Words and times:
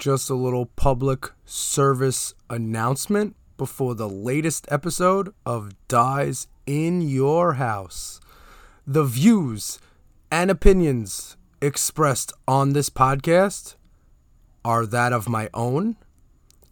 just 0.00 0.30
a 0.30 0.34
little 0.34 0.64
public 0.64 1.30
service 1.44 2.32
announcement 2.48 3.36
before 3.58 3.94
the 3.94 4.08
latest 4.08 4.66
episode 4.70 5.34
of 5.44 5.74
Dies 5.88 6.48
in 6.66 7.02
Your 7.02 7.52
House. 7.54 8.18
The 8.86 9.04
views 9.04 9.78
and 10.32 10.50
opinions 10.50 11.36
expressed 11.60 12.32
on 12.48 12.72
this 12.72 12.88
podcast 12.88 13.76
are 14.64 14.86
that 14.86 15.12
of 15.12 15.28
my 15.28 15.50
own 15.52 15.96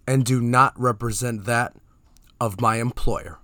and 0.06 0.24
do 0.24 0.40
not 0.40 0.72
represent 0.80 1.44
that 1.44 1.74
of 2.40 2.62
my 2.62 2.76
employer. 2.76 3.40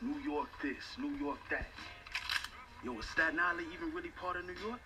New 0.00 0.20
York 0.24 0.48
this, 0.62 0.76
New 0.96 1.10
York 1.16 1.38
that. 1.50 1.66
Yo, 2.84 2.96
is 3.00 3.04
Staten 3.06 3.40
Island 3.40 3.66
even 3.74 3.92
really 3.92 4.10
part 4.10 4.36
of 4.36 4.44
New 4.46 4.54
York? 4.64 4.78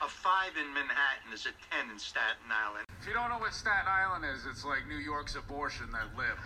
A 0.00 0.08
five 0.08 0.56
in 0.56 0.64
Manhattan 0.72 1.28
is 1.28 1.44
a 1.44 1.52
ten 1.68 1.92
in 1.92 2.00
Staten 2.00 2.48
Island. 2.48 2.88
If 2.96 3.04
you 3.04 3.12
don't 3.12 3.28
know 3.28 3.36
what 3.36 3.52
Staten 3.52 3.84
Island 3.84 4.24
is, 4.24 4.48
it's 4.48 4.64
like 4.64 4.88
New 4.88 4.96
York's 4.96 5.36
abortion 5.36 5.92
that 5.92 6.08
lived. 6.16 6.40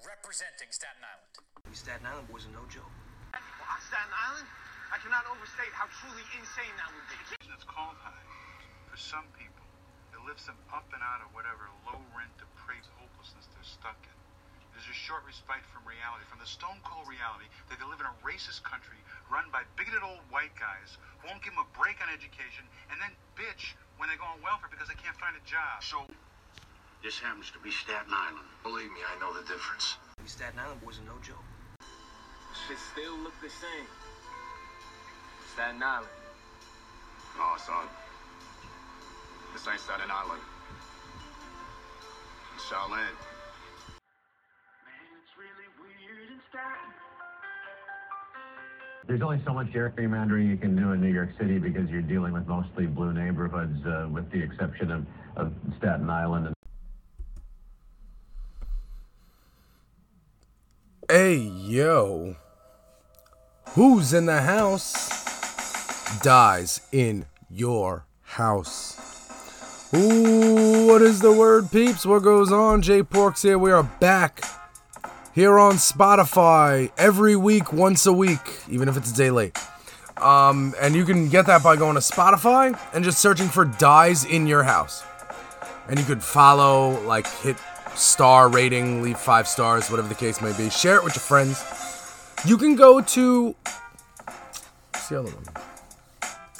representing 0.00 0.72
Staten 0.72 1.04
Island. 1.04 1.28
We 1.68 1.76
Staten 1.76 2.08
Island 2.08 2.32
boys 2.32 2.48
are 2.48 2.56
no 2.56 2.64
joke. 2.72 2.88
Well, 3.36 3.68
on 3.68 3.80
Staten 3.84 4.16
Island, 4.16 4.48
I 4.88 4.96
cannot 5.04 5.28
overstate 5.28 5.76
how 5.76 5.92
truly 6.00 6.24
insane 6.32 6.72
that 6.80 6.88
would 6.96 7.04
be. 7.12 7.20
It's 7.52 7.68
cold 7.68 8.00
high. 8.00 8.24
For 8.88 8.96
some 8.96 9.28
people, 9.36 9.68
it 10.16 10.20
lifts 10.24 10.48
them 10.48 10.56
up 10.72 10.88
and 10.96 11.04
out 11.04 11.20
of 11.20 11.36
whatever 11.36 11.68
low 11.84 12.00
rent, 12.16 12.32
depraved 12.40 12.88
hopelessness 12.96 13.44
they're 13.52 13.60
stuck 13.76 14.00
in. 14.08 14.16
There's 14.72 14.88
a 14.88 14.96
short 14.96 15.20
respite 15.28 15.68
from 15.68 15.84
reality, 15.84 16.24
from 16.32 16.40
the 16.40 16.48
stone 16.48 16.80
cold 16.80 17.04
reality 17.04 17.52
that 17.68 17.76
they 17.76 17.84
live 17.84 18.00
in 18.00 18.08
a 18.08 18.16
racist 18.24 18.64
country 18.64 19.01
run 19.32 19.48
by 19.48 19.64
bigoted 19.80 20.04
old 20.04 20.20
white 20.28 20.52
guys 20.60 21.00
who 21.24 21.32
won't 21.32 21.40
give 21.40 21.56
them 21.56 21.64
a 21.64 21.70
break 21.72 21.96
on 22.04 22.12
education 22.12 22.68
and 22.92 23.00
then 23.00 23.08
bitch 23.32 23.72
when 23.96 24.12
they 24.12 24.18
go 24.20 24.28
on 24.28 24.36
welfare 24.44 24.68
because 24.68 24.92
they 24.92 25.00
can't 25.00 25.16
find 25.16 25.32
a 25.32 25.44
job. 25.48 25.80
So, 25.80 26.04
this 27.00 27.16
happens 27.16 27.48
to 27.56 27.58
be 27.64 27.72
Staten 27.72 28.12
Island. 28.12 28.44
Believe 28.60 28.92
me, 28.92 29.00
I 29.00 29.16
know 29.16 29.32
the 29.32 29.42
difference. 29.48 29.96
We 30.20 30.28
Staten 30.28 30.60
Island 30.60 30.84
boys 30.84 31.00
are 31.00 31.08
no 31.08 31.16
joke. 31.24 31.40
Shit 32.68 32.76
still 32.92 33.16
look 33.24 33.34
the 33.40 33.48
same. 33.48 33.88
Staten 35.56 35.80
Island. 35.80 36.12
No, 37.40 37.56
son. 37.56 37.88
This 39.56 39.64
ain't 39.64 39.80
Staten 39.80 40.12
Island. 40.12 40.44
It's 42.60 42.68
Shaolin. 42.68 43.31
There's 49.06 49.22
only 49.22 49.42
so 49.44 49.52
much 49.52 49.66
gerrymandering 49.68 50.48
you 50.48 50.56
can 50.56 50.76
do 50.76 50.92
in 50.92 51.00
New 51.00 51.12
York 51.12 51.30
City 51.38 51.58
because 51.58 51.90
you're 51.90 52.02
dealing 52.02 52.32
with 52.32 52.46
mostly 52.46 52.86
blue 52.86 53.12
neighborhoods, 53.12 53.84
uh, 53.84 54.08
with 54.10 54.30
the 54.30 54.40
exception 54.40 54.90
of, 54.92 55.06
of 55.36 55.52
Staten 55.78 56.08
Island. 56.08 56.46
And 56.46 56.54
Hey, 61.10 61.36
yo. 61.36 62.36
Who's 63.70 64.12
in 64.12 64.26
the 64.26 64.42
house? 64.42 66.20
Dies 66.20 66.80
in 66.92 67.26
your 67.50 68.06
house. 68.22 68.98
Ooh, 69.94 70.86
what 70.86 71.02
is 71.02 71.20
the 71.20 71.32
word, 71.32 71.70
peeps? 71.70 72.06
What 72.06 72.22
goes 72.22 72.52
on? 72.52 72.82
Jay 72.82 73.02
Porks 73.02 73.42
here. 73.42 73.58
We 73.58 73.72
are 73.72 73.82
back 73.82 74.42
here 75.34 75.58
on 75.58 75.74
Spotify 75.74 76.90
every 76.98 77.36
week, 77.36 77.72
once 77.72 78.06
a 78.06 78.12
week, 78.12 78.60
even 78.68 78.88
if 78.88 78.96
it's 78.96 79.10
a 79.12 79.14
day 79.14 79.30
late. 79.30 79.58
Um, 80.18 80.74
and 80.80 80.94
you 80.94 81.04
can 81.04 81.28
get 81.28 81.46
that 81.46 81.62
by 81.62 81.76
going 81.76 81.94
to 81.94 82.00
Spotify 82.00 82.78
and 82.94 83.04
just 83.04 83.18
searching 83.18 83.48
for 83.48 83.64
Dies 83.64 84.24
in 84.24 84.46
Your 84.46 84.62
House. 84.62 85.02
And 85.88 85.98
you 85.98 86.04
could 86.04 86.22
follow, 86.22 87.00
like, 87.02 87.26
hit 87.26 87.56
star 87.94 88.48
rating, 88.48 89.02
leave 89.02 89.18
five 89.18 89.48
stars, 89.48 89.90
whatever 89.90 90.08
the 90.08 90.14
case 90.14 90.40
may 90.40 90.56
be. 90.56 90.70
Share 90.70 90.96
it 90.96 91.04
with 91.04 91.16
your 91.16 91.22
friends. 91.22 91.62
You 92.44 92.56
can 92.56 92.76
go 92.76 93.00
to. 93.00 93.54
What's 94.92 95.08
the 95.08 95.18
other 95.20 95.30
one? 95.30 95.44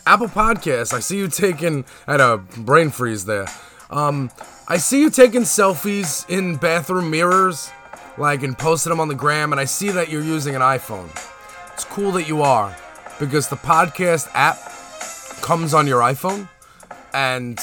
Apple 0.07 0.29
Podcasts. 0.29 0.93
I 0.93 1.01
see 1.01 1.19
you 1.19 1.29
taking. 1.29 1.85
I 2.07 2.13
had 2.13 2.21
a 2.21 2.39
brain 2.39 2.91
freeze 2.91 3.25
there. 3.25 3.47
Um, 3.91 4.31
I 4.67 4.79
see 4.79 5.01
you 5.01 5.11
taking 5.11 5.43
selfies 5.43 6.29
in 6.29 6.57
bathroom 6.57 7.11
mirrors, 7.11 7.71
like, 8.19 8.43
and 8.43 8.57
posting 8.57 8.91
them 8.91 9.01
on 9.01 9.09
the 9.09 9.15
gram, 9.15 9.53
and 9.53 9.61
I 9.61 9.65
see 9.65 9.91
that 9.91 10.09
you're 10.09 10.23
using 10.23 10.55
an 10.55 10.63
iPhone. 10.63 11.09
It's 11.73 11.85
cool 11.85 12.13
that 12.13 12.29
you 12.29 12.43
are, 12.43 12.77
because 13.19 13.49
the 13.49 13.57
podcast 13.57 14.29
app 14.35 14.59
comes 15.43 15.75
on 15.75 15.87
your 15.87 16.01
iPhone, 16.01 16.49
and 17.15 17.59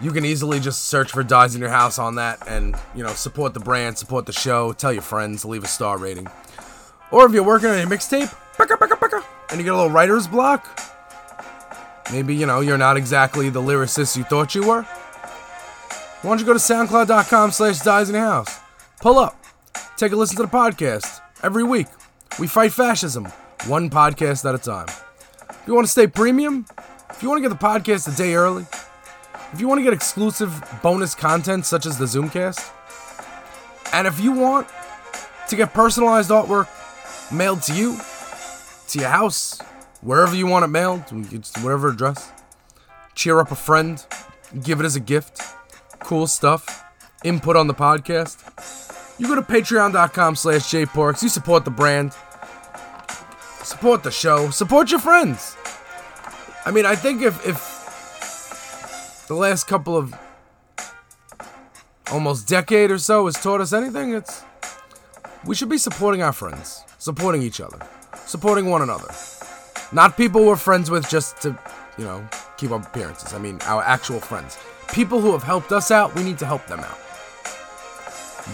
you 0.00 0.12
can 0.12 0.24
easily 0.24 0.60
just 0.60 0.86
search 0.86 1.10
for 1.10 1.22
Dies 1.22 1.54
in 1.54 1.60
Your 1.60 1.70
House 1.70 1.98
on 1.98 2.16
that 2.16 2.46
and, 2.46 2.76
you 2.94 3.02
know, 3.02 3.12
support 3.12 3.54
the 3.54 3.60
brand, 3.60 3.98
support 3.98 4.26
the 4.26 4.32
show, 4.32 4.72
tell 4.72 4.92
your 4.92 5.02
friends, 5.02 5.44
leave 5.44 5.64
a 5.64 5.68
star 5.68 5.98
rating. 5.98 6.28
Or 7.10 7.26
if 7.26 7.32
you're 7.32 7.42
working 7.42 7.68
on 7.68 7.78
your 7.78 7.88
mixtape, 7.88 8.32
and 9.50 9.58
you 9.58 9.64
get 9.64 9.72
a 9.72 9.76
little 9.76 9.90
writer's 9.90 10.28
block, 10.28 10.66
maybe, 12.12 12.34
you 12.34 12.46
know, 12.46 12.60
you're 12.60 12.78
not 12.78 12.96
exactly 12.96 13.48
the 13.48 13.62
lyricist 13.62 14.16
you 14.16 14.24
thought 14.24 14.54
you 14.54 14.66
were. 14.66 14.82
Why 16.22 16.30
don't 16.30 16.40
you 16.40 16.46
go 16.46 16.52
to 16.52 16.58
soundcloud.com 16.58 17.52
slash 17.52 17.78
dies 17.80 18.08
in 18.08 18.16
your 18.16 18.24
house? 18.24 18.60
Pull 19.00 19.18
up. 19.18 19.36
Take 19.98 20.12
a 20.12 20.16
listen 20.16 20.36
to 20.36 20.42
the 20.42 20.48
podcast. 20.48 21.20
Every 21.42 21.64
week. 21.64 21.88
We 22.38 22.46
fight 22.46 22.72
fascism. 22.72 23.24
One 23.66 23.90
podcast 23.90 24.48
at 24.48 24.54
a 24.54 24.58
time. 24.58 24.86
If 25.50 25.64
you 25.66 25.74
want 25.74 25.88
to 25.88 25.90
stay 25.90 26.06
premium, 26.06 26.66
if 27.10 27.20
you 27.20 27.28
want 27.28 27.42
to 27.42 27.48
get 27.48 27.58
the 27.58 27.66
podcast 27.66 28.06
a 28.06 28.16
day 28.16 28.34
early, 28.34 28.64
if 29.52 29.56
you 29.58 29.66
want 29.66 29.80
to 29.80 29.82
get 29.82 29.92
exclusive 29.92 30.62
bonus 30.84 31.16
content 31.16 31.66
such 31.66 31.84
as 31.84 31.98
the 31.98 32.04
Zoomcast, 32.04 32.70
and 33.92 34.06
if 34.06 34.20
you 34.20 34.30
want 34.30 34.68
to 35.48 35.56
get 35.56 35.74
personalized 35.74 36.30
artwork 36.30 36.68
mailed 37.32 37.62
to 37.62 37.74
you, 37.74 37.98
to 38.90 39.00
your 39.00 39.08
house, 39.08 39.60
wherever 40.00 40.36
you 40.36 40.46
want 40.46 40.64
it 40.64 40.68
mailed, 40.68 41.00
whatever 41.60 41.88
address, 41.88 42.30
cheer 43.16 43.40
up 43.40 43.50
a 43.50 43.56
friend, 43.56 44.06
give 44.62 44.78
it 44.78 44.84
as 44.84 44.94
a 44.94 45.00
gift, 45.00 45.42
cool 45.98 46.28
stuff, 46.28 46.84
input 47.24 47.56
on 47.56 47.66
the 47.66 47.74
podcast, 47.74 48.87
you 49.18 49.26
go 49.26 49.34
to 49.34 49.42
patreon.com 49.42 50.36
slash 50.36 50.62
jporks, 50.62 51.22
you 51.22 51.28
support 51.28 51.64
the 51.64 51.70
brand, 51.70 52.14
support 53.62 54.02
the 54.02 54.10
show, 54.10 54.50
support 54.50 54.90
your 54.90 55.00
friends. 55.00 55.56
I 56.64 56.70
mean, 56.70 56.86
I 56.86 56.94
think 56.94 57.22
if, 57.22 57.46
if 57.46 59.26
the 59.28 59.34
last 59.34 59.66
couple 59.66 59.96
of 59.96 60.14
almost 62.10 62.48
decade 62.48 62.90
or 62.90 62.98
so 62.98 63.26
has 63.26 63.34
taught 63.34 63.60
us 63.60 63.72
anything, 63.72 64.14
it's 64.14 64.42
we 65.44 65.54
should 65.54 65.68
be 65.68 65.78
supporting 65.78 66.22
our 66.22 66.32
friends, 66.32 66.82
supporting 66.98 67.42
each 67.42 67.60
other, 67.60 67.78
supporting 68.24 68.66
one 68.66 68.82
another. 68.82 69.08
Not 69.92 70.16
people 70.16 70.44
we're 70.44 70.56
friends 70.56 70.90
with 70.90 71.08
just 71.08 71.40
to, 71.42 71.58
you 71.96 72.04
know, 72.04 72.26
keep 72.56 72.70
up 72.70 72.86
appearances. 72.86 73.32
I 73.32 73.38
mean, 73.38 73.58
our 73.62 73.82
actual 73.82 74.20
friends. 74.20 74.58
People 74.92 75.20
who 75.20 75.32
have 75.32 75.42
helped 75.42 75.72
us 75.72 75.90
out, 75.90 76.14
we 76.14 76.22
need 76.22 76.38
to 76.38 76.46
help 76.46 76.66
them 76.66 76.80
out. 76.80 76.98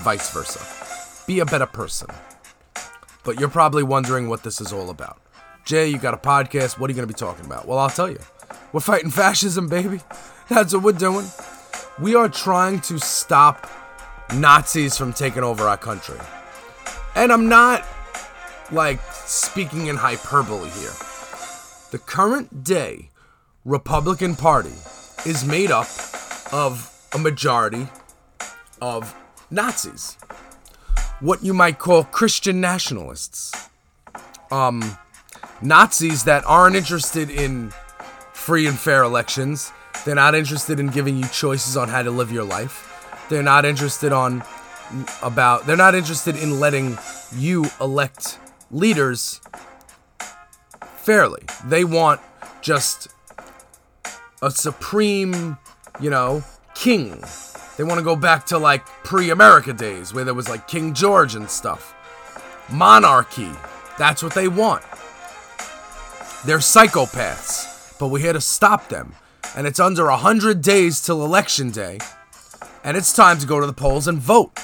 Vice 0.02 0.30
versa. 0.30 0.60
Be 1.26 1.40
a 1.40 1.44
better 1.44 1.66
person. 1.66 2.08
But 3.24 3.40
you're 3.40 3.48
probably 3.48 3.82
wondering 3.82 4.28
what 4.28 4.42
this 4.42 4.60
is 4.60 4.72
all 4.72 4.90
about. 4.90 5.20
Jay, 5.64 5.88
you 5.88 5.98
got 5.98 6.12
a 6.12 6.18
podcast. 6.18 6.78
What 6.78 6.88
are 6.88 6.92
you 6.92 6.96
going 6.96 7.08
to 7.08 7.14
be 7.14 7.18
talking 7.18 7.46
about? 7.46 7.66
Well, 7.66 7.78
I'll 7.78 7.88
tell 7.88 8.10
you. 8.10 8.18
We're 8.72 8.80
fighting 8.80 9.10
fascism, 9.22 9.68
baby. 9.68 10.00
That's 10.48 10.74
what 10.74 10.82
we're 10.82 10.92
doing. 10.92 11.26
We 11.98 12.14
are 12.14 12.28
trying 12.28 12.80
to 12.82 12.98
stop 12.98 13.70
Nazis 14.34 14.98
from 14.98 15.12
taking 15.12 15.42
over 15.42 15.64
our 15.64 15.78
country. 15.78 16.18
And 17.14 17.32
I'm 17.32 17.48
not 17.48 17.84
like 18.72 19.00
speaking 19.12 19.86
in 19.86 19.96
hyperbole 19.96 20.70
here. 20.70 20.92
The 21.92 22.00
current 22.04 22.64
day 22.64 23.10
Republican 23.64 24.34
Party 24.34 24.74
is 25.24 25.44
made 25.46 25.70
up 25.70 25.86
of 26.52 26.90
a 27.14 27.18
majority 27.18 27.88
of 28.82 29.14
Nazis. 29.54 30.16
What 31.20 31.42
you 31.42 31.54
might 31.54 31.78
call 31.78 32.04
Christian 32.04 32.60
nationalists. 32.60 33.52
Um, 34.50 34.98
Nazis 35.62 36.24
that 36.24 36.44
aren't 36.44 36.76
interested 36.76 37.30
in 37.30 37.72
free 38.32 38.66
and 38.66 38.78
fair 38.78 39.02
elections. 39.02 39.72
They're 40.04 40.14
not 40.14 40.34
interested 40.34 40.78
in 40.78 40.88
giving 40.88 41.16
you 41.16 41.26
choices 41.28 41.76
on 41.76 41.88
how 41.88 42.02
to 42.02 42.10
live 42.10 42.30
your 42.30 42.44
life. 42.44 43.24
They're 43.30 43.42
not 43.42 43.64
interested 43.64 44.12
on 44.12 44.44
about 45.22 45.66
they're 45.66 45.78
not 45.78 45.94
interested 45.94 46.36
in 46.36 46.60
letting 46.60 46.98
you 47.34 47.64
elect 47.80 48.38
leaders 48.70 49.40
fairly. 50.96 51.42
They 51.64 51.84
want 51.84 52.20
just 52.60 53.08
a 54.42 54.50
supreme, 54.50 55.56
you 56.00 56.10
know, 56.10 56.44
king. 56.74 57.22
They 57.76 57.84
want 57.84 57.98
to 57.98 58.04
go 58.04 58.16
back 58.16 58.46
to 58.46 58.58
like 58.58 58.86
pre-America 59.04 59.72
days 59.72 60.14
where 60.14 60.24
there 60.24 60.34
was 60.34 60.48
like 60.48 60.68
King 60.68 60.94
George 60.94 61.34
and 61.34 61.50
stuff. 61.50 61.94
Monarchy. 62.70 63.50
That's 63.98 64.22
what 64.22 64.34
they 64.34 64.48
want. 64.48 64.82
They're 66.44 66.58
psychopaths, 66.58 67.98
but 67.98 68.08
we're 68.08 68.20
here 68.20 68.32
to 68.32 68.40
stop 68.40 68.88
them. 68.88 69.14
and 69.56 69.66
it's 69.66 69.80
under 69.80 70.06
100 70.06 70.60
days 70.60 71.00
till 71.00 71.24
election 71.24 71.70
day, 71.70 71.98
and 72.82 72.96
it's 72.96 73.12
time 73.12 73.38
to 73.38 73.46
go 73.46 73.60
to 73.60 73.66
the 73.66 73.72
polls 73.72 74.08
and 74.08 74.18
vote. 74.18 74.58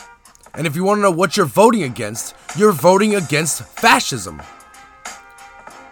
And 0.54 0.66
if 0.66 0.74
you 0.74 0.84
want 0.84 0.98
to 0.98 1.02
know 1.02 1.10
what 1.10 1.36
you're 1.36 1.46
voting 1.46 1.84
against, 1.84 2.34
you're 2.56 2.72
voting 2.72 3.14
against 3.14 3.62
fascism. 3.62 4.42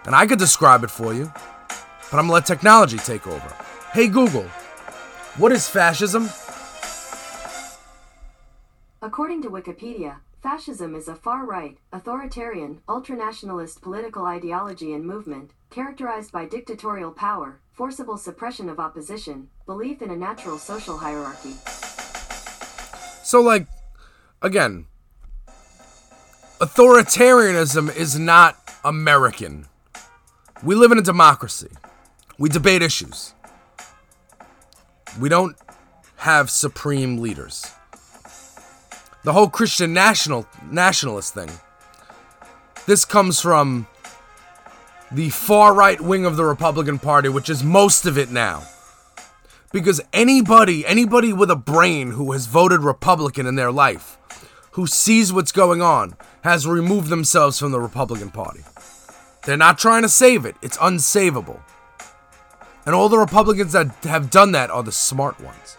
And 0.05 0.15
I 0.15 0.27
could 0.27 0.39
describe 0.39 0.83
it 0.85 0.91
for 0.91 1.15
you, 1.15 1.33
but 2.11 2.19
I'm 2.19 2.25
gonna 2.25 2.33
let 2.33 2.47
technology 2.47 2.99
take 2.99 3.27
over. 3.27 3.55
Hey 3.93 4.09
Google, 4.09 4.45
what 5.37 5.53
is 5.53 5.69
fascism? 5.69 6.29
According 9.01 9.43
to 9.43 9.49
Wikipedia, 9.51 10.17
fascism 10.43 10.97
is 10.97 11.07
a 11.07 11.15
far 11.15 11.47
right, 11.47 11.79
authoritarian, 11.93 12.81
ultranationalist 12.89 13.81
political 13.81 14.27
ideology 14.27 14.93
and 14.93 15.07
movement 15.07 15.53
characterized 15.71 16.33
by 16.33 16.47
dictatorial 16.47 17.13
power, 17.13 17.61
forcible 17.71 18.17
suppression 18.17 18.69
of 18.69 18.81
opposition, 18.81 19.51
belief 19.67 20.03
in 20.03 20.11
a 20.11 20.17
natural 20.17 20.59
social 20.59 20.99
hierarchy. 20.99 21.53
So, 23.23 23.41
like, 23.41 23.69
again, 24.43 24.87
authoritarianism 26.61 27.97
is 27.97 28.19
not 28.19 28.59
American. 28.85 29.67
We 30.65 30.75
live 30.75 30.91
in 30.91 30.99
a 30.99 31.03
democracy. 31.03 31.71
We 32.37 32.49
debate 32.49 32.83
issues. 32.83 33.33
We 35.21 35.29
don't 35.29 35.57
have 36.17 36.51
supreme 36.51 37.19
leaders. 37.19 37.78
The 39.25 39.33
whole 39.33 39.49
Christian 39.49 39.93
national 39.93 40.47
nationalist 40.71 41.35
thing. 41.35 41.51
This 42.87 43.05
comes 43.05 43.41
from 43.41 43.87
the 45.11 45.31
far 45.31 45.75
right 45.75 46.01
wing 46.01 46.25
of 46.25 46.37
the 46.37 46.45
Republican 46.45 46.99
Party, 46.99 47.29
which 47.29 47.49
is 47.49 47.65
most 47.65 48.07
of 48.07 48.19
it 48.19 48.31
now. 48.31 48.63
Because 49.73 50.01
anybody, 50.13 50.87
anybody 50.87 51.33
with 51.33 51.51
a 51.51 51.57
brain 51.57 52.13
who 52.13 52.33
has 52.33 52.47
voted 52.47 52.81
Republican 52.81 53.47
in 53.47 53.55
their 53.55 53.73
life, 53.73 54.17
who 54.73 54.87
sees 54.87 55.33
what's 55.33 55.53
going 55.53 55.83
on, 55.83 56.15
has 56.43 56.67
removed 56.67 57.09
themselves 57.09 57.59
from 57.59 57.73
the 57.73 57.81
Republican 57.81 58.31
Party. 58.31 58.61
They're 59.45 59.57
not 59.57 59.79
trying 59.79 60.03
to 60.03 60.09
save 60.09 60.45
it, 60.45 60.57
it's 60.63 60.77
unsavable. 60.79 61.61
And 62.85 62.95
all 62.95 63.09
the 63.09 63.19
Republicans 63.19 63.73
that 63.73 63.89
have 64.05 64.31
done 64.31 64.53
that 64.53 64.71
are 64.71 64.83
the 64.83 64.93
smart 64.93 65.41
ones. 65.41 65.78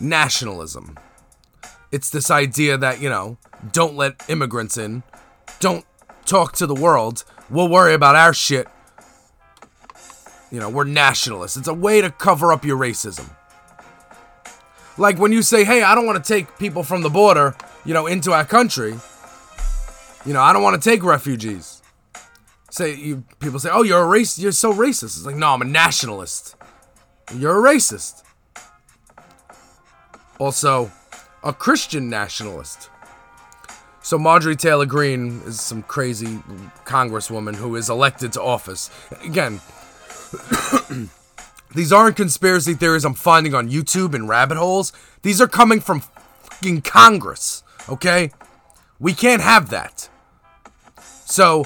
Nationalism. 0.00 0.96
It's 1.92 2.10
this 2.10 2.30
idea 2.30 2.76
that, 2.76 3.00
you 3.00 3.08
know, 3.08 3.38
don't 3.72 3.94
let 3.94 4.22
immigrants 4.28 4.76
in, 4.76 5.02
don't 5.60 5.84
talk 6.26 6.52
to 6.54 6.66
the 6.66 6.74
world, 6.74 7.24
we'll 7.50 7.68
worry 7.68 7.94
about 7.94 8.16
our 8.16 8.34
shit. 8.34 8.66
You 10.50 10.60
know, 10.60 10.68
we're 10.68 10.84
nationalists. 10.84 11.56
It's 11.56 11.68
a 11.68 11.74
way 11.74 12.00
to 12.00 12.10
cover 12.10 12.52
up 12.52 12.64
your 12.64 12.78
racism. 12.78 13.28
Like 14.96 15.18
when 15.18 15.32
you 15.32 15.42
say, 15.42 15.64
hey, 15.64 15.82
I 15.82 15.94
don't 15.94 16.06
want 16.06 16.22
to 16.22 16.28
take 16.32 16.58
people 16.58 16.82
from 16.82 17.02
the 17.02 17.10
border, 17.10 17.56
you 17.84 17.94
know, 17.94 18.06
into 18.06 18.32
our 18.32 18.44
country. 18.44 18.94
You 20.24 20.32
know, 20.32 20.40
I 20.40 20.52
don't 20.52 20.62
want 20.62 20.80
to 20.80 20.90
take 20.90 21.02
refugees. 21.02 21.82
Say 22.74 22.96
you 22.96 23.22
people 23.38 23.60
say, 23.60 23.70
"Oh, 23.72 23.82
you're 23.82 24.02
a 24.02 24.06
race. 24.06 24.36
You're 24.36 24.50
so 24.50 24.72
racist." 24.72 25.16
It's 25.16 25.24
like, 25.24 25.36
no, 25.36 25.50
I'm 25.50 25.62
a 25.62 25.64
nationalist. 25.64 26.56
You're 27.32 27.64
a 27.64 27.72
racist. 27.72 28.23
Also, 30.44 30.92
a 31.42 31.54
Christian 31.54 32.10
nationalist. 32.10 32.90
So 34.02 34.18
Marjorie 34.18 34.56
Taylor 34.56 34.84
Greene 34.84 35.40
is 35.46 35.58
some 35.58 35.82
crazy 35.82 36.36
congresswoman 36.84 37.54
who 37.54 37.74
is 37.76 37.88
elected 37.88 38.34
to 38.34 38.42
office. 38.42 38.90
Again, 39.24 39.62
these 41.74 41.94
aren't 41.94 42.16
conspiracy 42.16 42.74
theories 42.74 43.06
I'm 43.06 43.14
finding 43.14 43.54
on 43.54 43.70
YouTube 43.70 44.12
and 44.12 44.28
rabbit 44.28 44.58
holes. 44.58 44.92
These 45.22 45.40
are 45.40 45.48
coming 45.48 45.80
from 45.80 46.00
fucking 46.00 46.82
Congress, 46.82 47.62
okay? 47.88 48.30
We 49.00 49.14
can't 49.14 49.40
have 49.40 49.70
that. 49.70 50.10
So, 51.24 51.64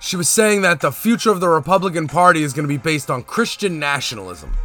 she 0.00 0.16
was 0.16 0.30
saying 0.30 0.62
that 0.62 0.80
the 0.80 0.90
future 0.90 1.30
of 1.30 1.40
the 1.40 1.50
Republican 1.50 2.08
Party 2.08 2.42
is 2.42 2.54
going 2.54 2.66
to 2.66 2.74
be 2.74 2.78
based 2.78 3.10
on 3.10 3.24
Christian 3.24 3.78
nationalism. 3.78 4.56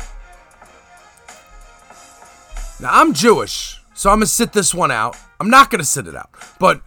Now, 2.82 2.90
I'm 2.94 3.14
Jewish, 3.14 3.82
so 3.94 4.10
I'm 4.10 4.20
going 4.20 4.28
to 4.28 4.28
sit 4.28 4.54
this 4.54 4.74
one 4.74 4.90
out. 4.90 5.18
I'm 5.42 5.50
not 5.50 5.70
going 5.70 5.80
to 5.80 5.86
sit 5.86 6.08
it 6.08 6.16
out. 6.16 6.30
But 6.60 6.82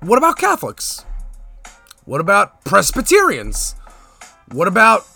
what 0.00 0.18
about 0.18 0.38
Catholics? 0.38 1.04
What 2.04 2.20
about 2.20 2.64
Presbyterians? 2.64 3.76
What 4.50 4.66
about 4.66 5.06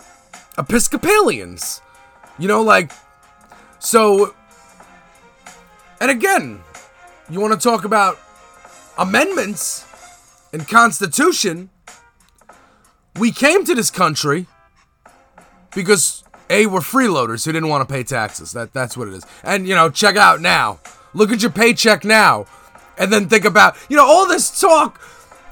Episcopalians? 0.57 1.81
You 2.39 2.47
know, 2.47 2.63
like, 2.63 2.93
so, 3.81 4.35
and 6.01 6.11
again, 6.11 6.61
you 7.29 7.41
want 7.41 7.61
to 7.61 7.69
talk 7.69 7.85
about 7.85 8.21
amendments 8.99 9.85
and 10.53 10.69
Constitution? 10.69 11.71
We 13.19 13.33
came 13.33 13.65
to 13.65 13.75
this 13.75 13.91
country 13.91 14.47
because 15.75 16.23
A, 16.53 16.67
we're 16.67 16.81
freeloaders 16.81 17.45
who 17.45 17.53
didn't 17.53 17.71
want 17.71 17.89
to 17.89 17.93
pay 17.93 18.05
taxes. 18.05 18.53
That 18.53 18.73
that's 18.73 18.97
what 18.97 19.09
it 19.09 19.15
is. 19.15 19.25
And 19.43 19.67
you 19.67 19.75
know, 19.75 19.91
check 19.91 20.17
out 20.17 20.41
now. 20.41 20.81
Look 21.15 21.33
at 21.33 21.43
your 21.43 21.51
paycheck 21.51 22.05
now. 22.05 22.47
And 22.99 23.13
then 23.13 23.29
think 23.29 23.45
about, 23.45 23.77
you 23.89 23.97
know, 23.97 24.05
all 24.05 24.29
this 24.29 24.61
talk. 24.61 25.01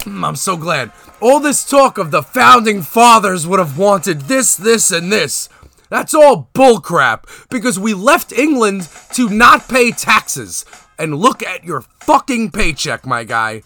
Mm, 0.01 0.25
I'm 0.25 0.35
so 0.35 0.57
glad. 0.57 0.91
All 1.19 1.39
this 1.39 1.65
talk 1.67 1.97
of 1.97 2.11
the 2.11 2.23
founding 2.23 2.81
fathers 2.81 3.45
would 3.45 3.59
have 3.59 3.77
wanted 3.77 4.21
this, 4.21 4.55
this, 4.55 4.91
and 4.91 5.11
this. 5.11 5.49
That's 5.89 6.13
all 6.13 6.49
bullcrap 6.53 7.49
because 7.49 7.77
we 7.77 7.93
left 7.93 8.31
England 8.31 8.87
to 9.13 9.27
not 9.29 9.67
pay 9.67 9.91
taxes. 9.91 10.65
And 10.97 11.15
look 11.15 11.43
at 11.43 11.63
your 11.63 11.81
fucking 11.81 12.51
paycheck, 12.51 13.05
my 13.05 13.23
guy. 13.23 13.63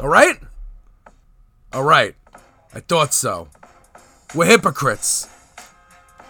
Alright? 0.00 0.40
Alright. 1.74 2.16
I 2.74 2.80
thought 2.80 3.12
so. 3.14 3.48
We're 4.34 4.46
hypocrites. 4.46 5.28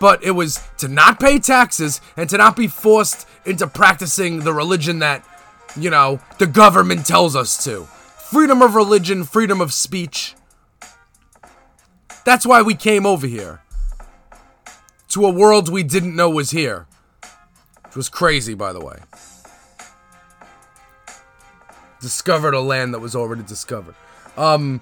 But 0.01 0.25
it 0.25 0.33
was 0.33 0.61
to 0.79 0.89
not 0.89 1.21
pay 1.21 1.39
taxes 1.39 2.01
and 2.17 2.29
to 2.31 2.39
not 2.39 2.57
be 2.57 2.67
forced 2.67 3.29
into 3.45 3.67
practicing 3.67 4.41
the 4.41 4.55
religion 4.55 4.99
that, 5.01 5.25
you 5.79 5.91
know, 5.91 6.21
the 6.39 6.47
government 6.47 7.07
tells 7.07 7.37
us 7.37 7.63
to. 7.65 7.85
Freedom 7.85 8.63
of 8.63 8.75
religion, 8.75 9.25
freedom 9.25 9.61
of 9.61 9.75
speech. 9.75 10.35
That's 12.25 12.47
why 12.47 12.63
we 12.63 12.75
came 12.75 13.05
over 13.05 13.27
here. 13.27 13.61
To 15.09 15.27
a 15.27 15.31
world 15.31 15.69
we 15.69 15.83
didn't 15.83 16.17
know 16.17 16.31
was 16.31 16.51
here. 16.51 16.87
Which 17.85 17.97
was 17.97 18.09
crazy, 18.09 18.55
by 18.55 18.73
the 18.73 18.81
way. 18.81 19.01
Discovered 22.01 22.55
a 22.55 22.61
land 22.61 22.95
that 22.95 23.01
was 23.01 23.15
already 23.15 23.43
discovered. 23.43 23.95
Um, 24.37 24.81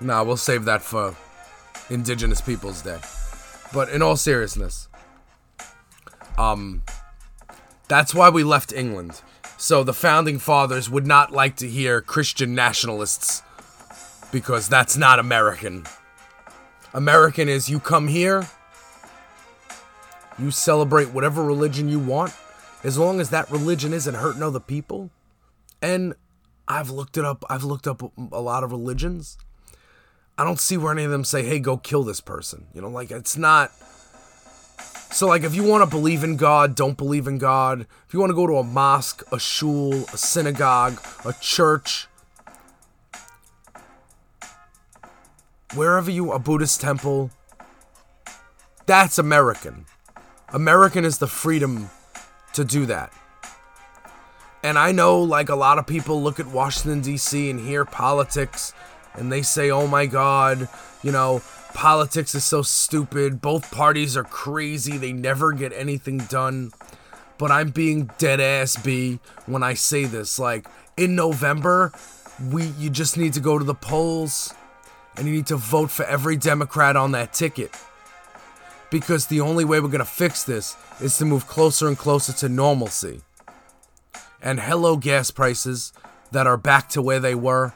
nah, 0.00 0.24
we'll 0.24 0.36
save 0.36 0.64
that 0.64 0.82
for 0.82 1.14
Indigenous 1.90 2.40
Peoples 2.40 2.82
Day. 2.82 2.98
But 3.72 3.88
in 3.88 4.02
all 4.02 4.16
seriousness, 4.16 4.88
um, 6.38 6.82
that's 7.88 8.14
why 8.14 8.30
we 8.30 8.44
left 8.44 8.72
England. 8.72 9.20
So 9.58 9.82
the 9.82 9.94
founding 9.94 10.38
fathers 10.38 10.90
would 10.90 11.06
not 11.06 11.32
like 11.32 11.56
to 11.56 11.68
hear 11.68 12.00
Christian 12.00 12.54
nationalists 12.54 13.42
because 14.30 14.68
that's 14.68 14.96
not 14.96 15.18
American. 15.18 15.86
American 16.92 17.48
is 17.48 17.68
you 17.68 17.80
come 17.80 18.08
here, 18.08 18.48
you 20.38 20.50
celebrate 20.50 21.10
whatever 21.10 21.42
religion 21.44 21.88
you 21.88 21.98
want, 21.98 22.34
as 22.84 22.98
long 22.98 23.20
as 23.20 23.30
that 23.30 23.50
religion 23.50 23.92
isn't 23.92 24.14
hurting 24.14 24.42
other 24.42 24.60
people. 24.60 25.10
And 25.80 26.14
I've 26.68 26.90
looked 26.90 27.16
it 27.16 27.24
up, 27.24 27.44
I've 27.48 27.64
looked 27.64 27.86
up 27.86 28.02
a 28.32 28.40
lot 28.40 28.64
of 28.64 28.72
religions. 28.72 29.38
I 30.38 30.44
don't 30.44 30.60
see 30.60 30.76
where 30.76 30.92
any 30.92 31.04
of 31.04 31.10
them 31.10 31.24
say, 31.24 31.42
hey, 31.44 31.58
go 31.58 31.76
kill 31.76 32.02
this 32.02 32.20
person. 32.20 32.66
You 32.74 32.82
know, 32.82 32.88
like 32.88 33.10
it's 33.10 33.36
not. 33.36 33.72
So, 35.10 35.26
like, 35.26 35.44
if 35.44 35.54
you 35.54 35.62
want 35.62 35.88
to 35.88 35.88
believe 35.88 36.24
in 36.24 36.36
God, 36.36 36.74
don't 36.74 36.96
believe 36.96 37.26
in 37.26 37.38
God. 37.38 37.86
If 38.06 38.12
you 38.12 38.20
want 38.20 38.30
to 38.30 38.34
go 38.34 38.46
to 38.46 38.56
a 38.56 38.64
mosque, 38.64 39.22
a 39.32 39.38
shul, 39.38 39.94
a 40.12 40.18
synagogue, 40.18 41.00
a 41.24 41.32
church, 41.40 42.08
wherever 45.74 46.10
you, 46.10 46.32
a 46.32 46.38
Buddhist 46.38 46.80
temple, 46.80 47.30
that's 48.84 49.16
American. 49.16 49.86
American 50.52 51.04
is 51.04 51.18
the 51.18 51.28
freedom 51.28 51.88
to 52.52 52.64
do 52.64 52.84
that. 52.86 53.12
And 54.62 54.76
I 54.76 54.90
know, 54.90 55.22
like, 55.22 55.48
a 55.48 55.56
lot 55.56 55.78
of 55.78 55.86
people 55.86 56.22
look 56.22 56.40
at 56.40 56.46
Washington, 56.46 57.00
D.C. 57.00 57.48
and 57.48 57.60
hear 57.60 57.84
politics 57.84 58.72
and 59.16 59.32
they 59.32 59.42
say, 59.42 59.70
oh 59.70 59.86
my 59.86 60.06
god, 60.06 60.68
you 61.02 61.12
know, 61.12 61.42
politics 61.74 62.34
is 62.34 62.44
so 62.44 62.62
stupid. 62.62 63.40
Both 63.40 63.70
parties 63.70 64.16
are 64.16 64.24
crazy. 64.24 64.96
They 64.98 65.12
never 65.12 65.52
get 65.52 65.72
anything 65.72 66.18
done. 66.18 66.72
But 67.38 67.50
I'm 67.50 67.70
being 67.70 68.10
dead 68.18 68.40
ass 68.40 68.76
B 68.76 69.20
when 69.44 69.62
I 69.62 69.74
say 69.74 70.04
this. 70.04 70.38
Like, 70.38 70.66
in 70.96 71.14
November, 71.14 71.92
we 72.50 72.64
you 72.78 72.90
just 72.90 73.16
need 73.16 73.34
to 73.34 73.40
go 73.40 73.58
to 73.58 73.64
the 73.64 73.74
polls 73.74 74.54
and 75.16 75.26
you 75.26 75.34
need 75.34 75.46
to 75.46 75.56
vote 75.56 75.90
for 75.90 76.04
every 76.04 76.36
Democrat 76.36 76.96
on 76.96 77.12
that 77.12 77.32
ticket. 77.32 77.74
Because 78.90 79.26
the 79.26 79.40
only 79.40 79.64
way 79.64 79.80
we're 79.80 79.88
going 79.88 79.98
to 79.98 80.04
fix 80.04 80.44
this 80.44 80.76
is 81.00 81.18
to 81.18 81.24
move 81.24 81.46
closer 81.46 81.88
and 81.88 81.98
closer 81.98 82.32
to 82.34 82.48
normalcy. 82.48 83.20
And 84.40 84.60
hello, 84.60 84.96
gas 84.96 85.30
prices 85.30 85.92
that 86.30 86.46
are 86.46 86.56
back 86.56 86.88
to 86.90 87.02
where 87.02 87.20
they 87.20 87.34
were 87.34 87.74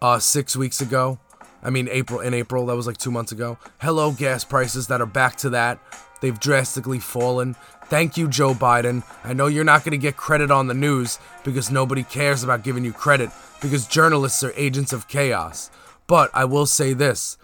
uh, 0.00 0.18
six 0.18 0.56
weeks 0.56 0.80
ago. 0.80 1.18
I 1.62 1.70
mean, 1.70 1.88
April 1.90 2.20
in 2.20 2.34
April, 2.34 2.66
that 2.66 2.76
was 2.76 2.86
like 2.86 2.98
two 2.98 3.10
months 3.10 3.32
ago. 3.32 3.58
Hello, 3.78 4.12
gas 4.12 4.44
prices 4.44 4.86
that 4.86 5.00
are 5.00 5.06
back 5.06 5.36
to 5.38 5.50
that. 5.50 5.80
They've 6.20 6.38
drastically 6.38 7.00
fallen. 7.00 7.56
Thank 7.86 8.16
you, 8.16 8.28
Joe 8.28 8.54
Biden. 8.54 9.02
I 9.24 9.32
know 9.32 9.46
you're 9.46 9.64
not 9.64 9.82
going 9.82 9.92
to 9.92 9.98
get 9.98 10.16
credit 10.16 10.50
on 10.50 10.66
the 10.66 10.74
news 10.74 11.18
because 11.42 11.70
nobody 11.70 12.02
cares 12.02 12.44
about 12.44 12.62
giving 12.62 12.84
you 12.84 12.92
credit 12.92 13.30
because 13.60 13.86
journalists 13.86 14.44
are 14.44 14.52
agents 14.56 14.92
of 14.92 15.08
chaos. 15.08 15.70
But 16.06 16.30
I 16.34 16.44
will 16.44 16.66
say 16.66 16.92
this 16.92 17.38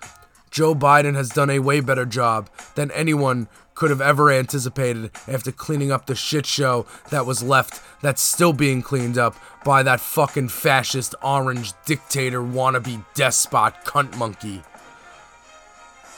Joe 0.50 0.74
Biden 0.74 1.14
has 1.14 1.30
done 1.30 1.50
a 1.50 1.58
way 1.58 1.80
better 1.80 2.04
job 2.04 2.50
than 2.74 2.90
anyone 2.92 3.48
could 3.74 3.90
have 3.90 4.00
ever 4.00 4.30
anticipated 4.30 5.10
after 5.26 5.50
cleaning 5.50 5.90
up 5.90 6.06
the 6.06 6.14
shit 6.14 6.46
show 6.46 6.86
that 7.10 7.26
was 7.26 7.42
left 7.42 7.82
that's 8.02 8.22
still 8.22 8.52
being 8.52 8.82
cleaned 8.82 9.18
up 9.18 9.36
by 9.64 9.82
that 9.82 10.00
fucking 10.00 10.48
fascist 10.48 11.14
orange 11.22 11.72
dictator 11.84 12.40
wannabe 12.40 13.04
despot 13.14 13.74
cunt 13.84 14.16
monkey. 14.16 14.62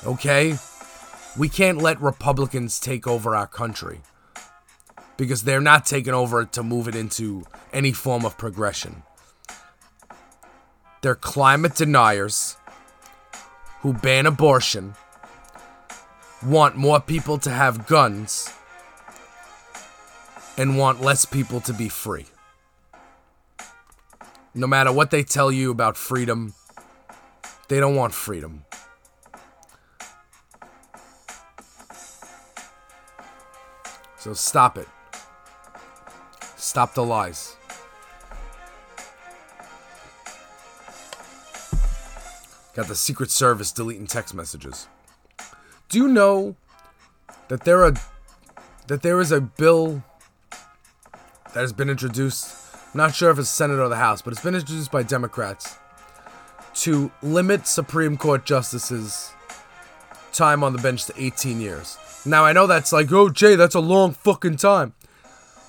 Okay? 0.05 0.59
We 1.37 1.49
can't 1.49 1.79
let 1.79 2.01
Republicans 2.01 2.81
take 2.81 3.07
over 3.07 3.35
our 3.35 3.47
country 3.47 4.01
because 5.17 5.43
they're 5.43 5.61
not 5.61 5.87
taking 5.87 6.15
over 6.15 6.45
to 6.45 6.63
move 6.63 6.89
it 6.89 6.95
into 6.95 7.45
any 7.73 7.93
form 7.93 8.25
of 8.25 8.39
progression. 8.39 9.03
They're 11.03 11.15
climate 11.15 11.75
deniers 11.75 12.57
who 13.81 13.93
ban 13.93 14.27
abortion, 14.27 14.95
want 16.43 16.77
more 16.77 17.01
people 17.01 17.39
to 17.39 17.51
have 17.51 17.87
guns, 17.87 18.53
and 20.57 20.79
want 20.79 21.01
less 21.01 21.25
people 21.25 21.61
to 21.61 21.73
be 21.73 21.89
free. 21.89 22.27
No 24.55 24.67
matter 24.67 24.91
what 24.91 25.11
they 25.11 25.23
tell 25.23 25.53
you 25.53 25.71
about 25.71 25.97
freedom, 25.97 26.55
they 27.69 27.79
don't 27.79 27.95
want 27.95 28.15
freedom. 28.15 28.65
So 34.19 34.33
stop 34.33 34.79
it. 34.79 34.89
Stop 36.57 36.95
the 36.95 37.05
lies. 37.05 37.57
Got 42.75 42.89
the 42.89 42.97
Secret 42.97 43.31
Service 43.31 43.73
deleting 43.73 44.07
text 44.07 44.35
messages. 44.35 44.89
Do 45.97 46.03
you 46.03 46.09
know 46.09 46.57
that 47.49 47.65
there 47.65 47.83
are 47.83 47.95
that 48.87 49.01
there 49.01 49.19
is 49.19 49.33
a 49.33 49.41
bill 49.41 50.05
that 50.51 51.61
has 51.61 51.73
been 51.73 51.89
introduced? 51.89 52.55
I'm 52.93 52.99
not 52.99 53.15
sure 53.15 53.31
if 53.31 53.39
it's 53.39 53.49
Senate 53.49 53.79
or 53.79 53.89
the 53.89 53.97
House, 53.97 54.21
but 54.21 54.35
it's 54.35 54.43
been 54.43 54.55
introduced 54.55 54.93
by 54.93 55.03
Democrats 55.03 55.79
to 56.83 57.11
limit 57.23 57.67
Supreme 57.67 58.19
Court 58.19 58.45
justices' 58.45 59.33
time 60.35 60.63
on 60.63 60.75
the 60.75 60.83
bench 60.83 61.07
to 61.07 61.15
18 61.17 61.63
years. 61.63 61.97
Now 62.27 62.45
I 62.45 62.53
know 62.53 62.67
that's 62.67 62.93
like, 62.93 63.11
oh 63.11 63.31
Jay, 63.31 63.57
that's 63.57 63.75
a 63.75 63.81
long 63.81 64.13
fucking 64.13 64.57
time. 64.57 64.93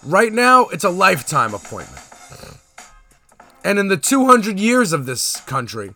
Right 0.03 0.34
now, 0.34 0.65
it's 0.65 0.84
a 0.84 0.89
lifetime 0.89 1.53
appointment. 1.53 2.03
And 3.63 3.79
in 3.79 3.88
the 3.88 3.96
200 3.96 4.60
years 4.60 4.91
of 4.91 5.05
this 5.05 5.39
country, 5.39 5.93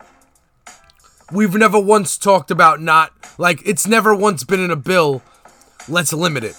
we've 1.32 1.56
never 1.56 1.80
once 1.80 2.18
talked 2.18 2.52
about 2.52 2.82
not, 2.82 3.14
like, 3.38 3.62
it's 3.66 3.88
never 3.88 4.16
once 4.16 4.44
been 4.44 4.60
in 4.60 4.72
a 4.72 4.76
bill, 4.76 5.22
let's 5.88 6.14
limit 6.14 6.44
it. 6.44 6.56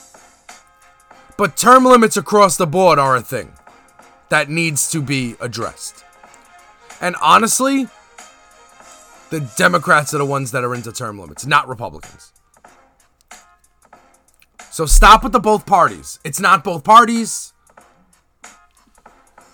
But 1.37 1.57
term 1.57 1.85
limits 1.85 2.17
across 2.17 2.57
the 2.57 2.67
board 2.67 2.99
are 2.99 3.17
a 3.17 3.23
thing 3.23 3.53
that 4.29 4.49
needs 4.49 4.91
to 4.91 5.03
be 5.03 5.37
addressed. 5.41 6.05
And 7.01 7.17
honestly, 7.21 7.89
the 9.31 9.41
Democrats 9.57 10.15
are 10.15 10.19
the 10.19 10.27
ones 10.27 10.53
that 10.53 10.63
are 10.63 10.75
into 10.75 10.93
term 10.93 11.19
limits, 11.19 11.47
not 11.47 11.69
Republicans. 11.69 12.33
So 14.71 14.87
stop 14.87 15.23
with 15.23 15.33
the 15.33 15.41
both 15.41 15.67
parties. 15.67 16.19
It's 16.25 16.41
not 16.41 16.65
both 16.65 16.85
parties. 16.85 17.53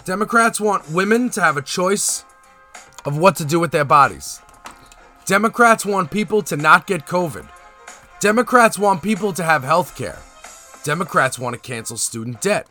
Democrats 0.04 0.60
want 0.60 0.90
women 0.90 1.28
to 1.30 1.40
have 1.40 1.56
a 1.56 1.62
choice 1.62 2.25
of 3.04 3.18
what 3.18 3.37
to 3.37 3.44
do 3.44 3.58
with 3.58 3.72
their 3.72 3.84
bodies. 3.84 4.40
Democrats 5.28 5.85
want 5.85 6.11
people 6.11 6.40
to 6.40 6.56
not 6.56 6.87
get 6.87 7.06
COVID. 7.06 7.47
Democrats 8.18 8.78
want 8.78 9.02
people 9.02 9.35
to 9.35 9.44
have 9.44 9.62
health 9.62 9.94
care. 9.94 10.18
Democrats 10.85 11.38
want 11.38 11.52
to 11.52 11.61
cancel 11.61 11.99
student 11.99 12.40
debt. 12.40 12.66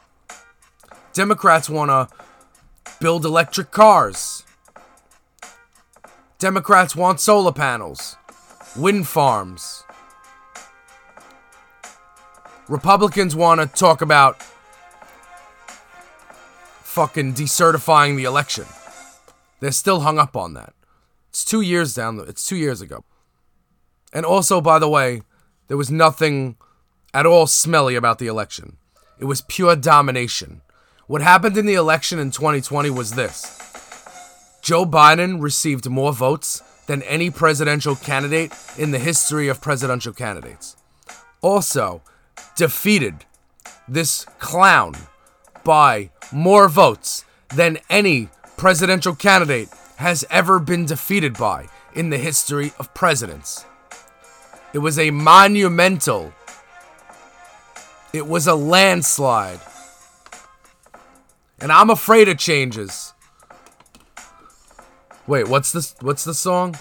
Democrats 1.14 1.70
want 1.70 1.92
to 1.92 2.08
build 3.00 3.26
electric 3.26 3.70
cars. 3.70 4.44
Democrats 6.40 6.96
want 6.96 7.20
solar 7.20 7.52
panels, 7.52 8.16
wind 8.76 9.08
farms. 9.08 9.84
Republicans 12.68 13.36
want 13.36 13.62
to 13.62 13.68
talk 13.68 14.02
about 14.02 14.42
fucking 16.82 17.36
decertifying 17.36 18.18
the 18.18 18.24
election. 18.24 18.66
They're 19.60 19.72
still 19.72 20.00
hung 20.00 20.18
up 20.18 20.36
on 20.36 20.56
that. 20.56 20.74
It's 21.38 21.46
two 21.46 21.62
years 21.62 21.94
down. 21.94 22.20
It's 22.28 22.48
two 22.48 22.56
years 22.56 22.82
ago. 22.82 23.04
And 24.12 24.26
also, 24.26 24.60
by 24.60 24.80
the 24.80 24.90
way, 24.90 25.22
there 25.68 25.78
was 25.78 25.92
nothing 25.92 26.56
at 27.14 27.28
all 27.28 27.46
smelly 27.46 27.94
about 27.94 28.18
the 28.18 28.26
election. 28.26 28.78
It 29.20 29.26
was 29.26 29.42
pure 29.42 29.76
domination. 29.76 30.64
What 31.06 31.22
happened 31.22 31.56
in 31.56 31.68
the 31.68 31.76
election 31.76 32.18
in 32.18 32.32
2020 32.32 32.90
was 32.90 33.12
this 33.12 33.56
Joe 34.64 34.84
Biden 34.84 35.40
received 35.40 35.88
more 35.88 36.12
votes 36.12 36.64
than 36.88 37.04
any 37.04 37.30
presidential 37.30 37.96
candidate 37.96 38.52
in 38.76 38.90
the 38.90 38.98
history 38.98 39.48
of 39.48 39.62
presidential 39.62 40.14
candidates. 40.14 40.76
Also, 41.44 42.02
defeated 42.56 43.26
this 43.88 44.26
clown 44.40 44.96
by 45.64 46.10
more 46.32 46.68
votes 46.68 47.26
than 47.54 47.78
any 47.92 48.30
presidential 48.58 49.14
candidate 49.14 49.70
has 49.98 50.24
ever 50.30 50.60
been 50.60 50.86
defeated 50.86 51.38
by 51.38 51.68
in 51.94 52.10
the 52.10 52.18
history 52.18 52.72
of 52.80 52.94
presidents. 52.94 53.66
It 54.74 54.80
was 54.80 55.00
a 55.00 55.12
monumental, 55.12 56.34
it 58.14 58.28
was 58.28 58.48
a 58.48 58.56
landslide. 58.56 59.60
And 61.60 61.72
I'm 61.72 61.90
afraid 61.90 62.28
of 62.30 62.38
changes. 62.38 63.14
Wait, 65.26 65.48
what's 65.48 65.72
this? 65.72 65.96
What's 66.02 66.24
the 66.24 66.36
song? 66.36 66.76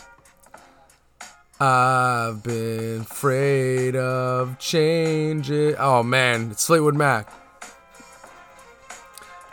I've 1.58 2.42
been 2.42 3.00
afraid 3.00 3.96
of 3.96 4.58
changes. 4.58 5.74
Oh 5.78 6.02
man, 6.02 6.50
it's 6.50 6.66
Fleetwood 6.66 6.94
Mac. 6.94 7.32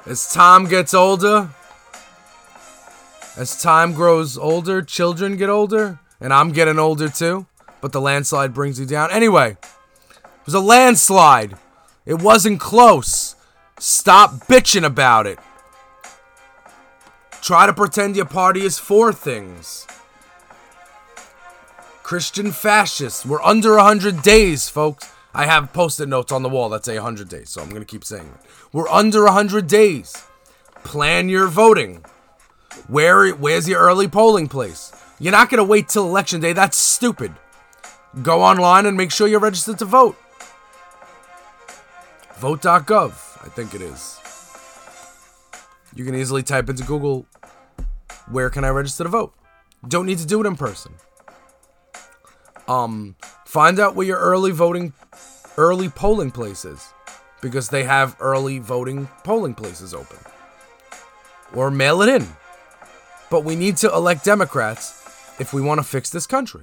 As 0.06 0.34
time 0.34 0.66
gets 0.66 0.94
older, 0.94 1.50
as 3.36 3.62
time 3.62 3.94
grows 3.94 4.38
older, 4.38 4.82
children 4.82 5.38
get 5.38 5.50
older, 5.50 6.00
and 6.20 6.34
I'm 6.34 6.52
getting 6.52 6.80
older 6.80 7.10
too. 7.10 7.48
But 7.82 7.92
the 7.92 8.02
landslide 8.02 8.54
brings 8.54 8.80
you 8.80 8.86
down. 8.86 9.12
Anyway, 9.12 9.52
it 9.52 10.46
was 10.46 10.54
a 10.54 10.60
landslide. 10.60 11.58
It 12.06 12.22
wasn't 12.22 12.60
close. 12.60 13.36
Stop 13.80 14.48
bitching 14.48 14.86
about 14.86 15.28
it. 15.28 15.40
Try 17.42 17.66
to 17.66 17.74
pretend 17.74 18.16
your 18.16 18.26
party 18.26 18.62
is 18.62 18.80
for 18.80 19.12
things. 19.12 19.86
Christian 22.02 22.52
fascists. 22.52 23.26
We're 23.26 23.42
under 23.42 23.76
100 23.76 24.22
days, 24.22 24.70
folks. 24.70 25.12
I 25.34 25.46
have 25.48 25.74
post-it 25.74 26.08
notes 26.08 26.32
on 26.32 26.44
the 26.44 26.50
wall 26.50 26.70
that 26.70 26.86
say 26.86 26.96
100 26.96 27.28
days, 27.28 27.50
so 27.50 27.62
I'm 27.62 27.70
going 27.70 27.82
to 27.82 27.86
keep 27.86 28.06
saying 28.06 28.28
it. 28.28 28.50
We're 28.72 28.88
under 28.90 29.24
100 29.24 29.68
days. 29.68 30.24
Plan 30.84 31.28
your 31.28 31.48
voting. 31.48 32.06
Where 32.88 33.32
where's 33.32 33.68
your 33.68 33.80
early 33.80 34.08
polling 34.08 34.48
place? 34.48 34.92
You're 35.20 35.32
not 35.32 35.50
going 35.50 35.60
to 35.60 35.64
wait 35.64 35.88
till 35.88 36.06
election 36.06 36.42
day. 36.42 36.54
That's 36.54 36.78
stupid. 36.78 37.34
Go 38.22 38.42
online 38.44 38.86
and 38.86 38.96
make 38.98 39.12
sure 39.12 39.28
you're 39.28 39.40
registered 39.40 39.80
to 39.80 39.86
vote. 39.86 40.18
Vote.gov, 42.36 43.12
I 43.46 43.50
think 43.50 43.74
it 43.74 43.82
is. 43.82 44.20
You 45.96 46.04
can 46.04 46.16
easily 46.16 46.44
type 46.44 46.70
into 46.70 46.84
Google, 46.84 47.26
where 48.30 48.50
can 48.50 48.64
I 48.64 48.70
register 48.70 49.04
to 49.04 49.10
vote? 49.10 49.34
Don't 49.88 50.06
need 50.06 50.18
to 50.18 50.26
do 50.26 50.42
it 50.42 50.48
in 50.48 50.56
person. 50.56 50.94
Um, 52.68 53.16
find 53.46 53.80
out 53.80 53.96
where 53.96 54.06
your 54.06 54.20
early 54.20 54.52
voting, 54.52 54.94
early 55.58 55.90
polling 55.90 56.32
place 56.32 56.66
is, 56.66 56.90
because 57.42 57.70
they 57.70 57.84
have 57.84 58.16
early 58.20 58.60
voting 58.60 59.08
polling 59.24 59.54
places 59.54 59.94
open. 59.94 60.18
Or 61.54 61.70
mail 61.72 62.02
it 62.02 62.10
in. 62.10 62.28
But 63.34 63.46
we 63.46 63.56
need 63.56 63.78
to 63.78 63.92
elect 63.92 64.24
Democrats 64.24 64.92
if 65.40 65.54
we 65.54 65.62
want 65.64 65.80
to 65.80 65.84
fix 65.84 66.12
this 66.12 66.28
country. 66.28 66.62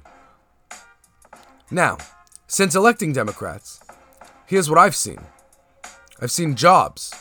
Now, 1.69 1.97
since 2.47 2.75
electing 2.75 3.11
Democrats, 3.11 3.81
here's 4.45 4.69
what 4.69 4.79
I've 4.79 4.95
seen 4.95 5.19
I've 6.21 6.31
seen 6.31 6.55
jobs. 6.55 7.13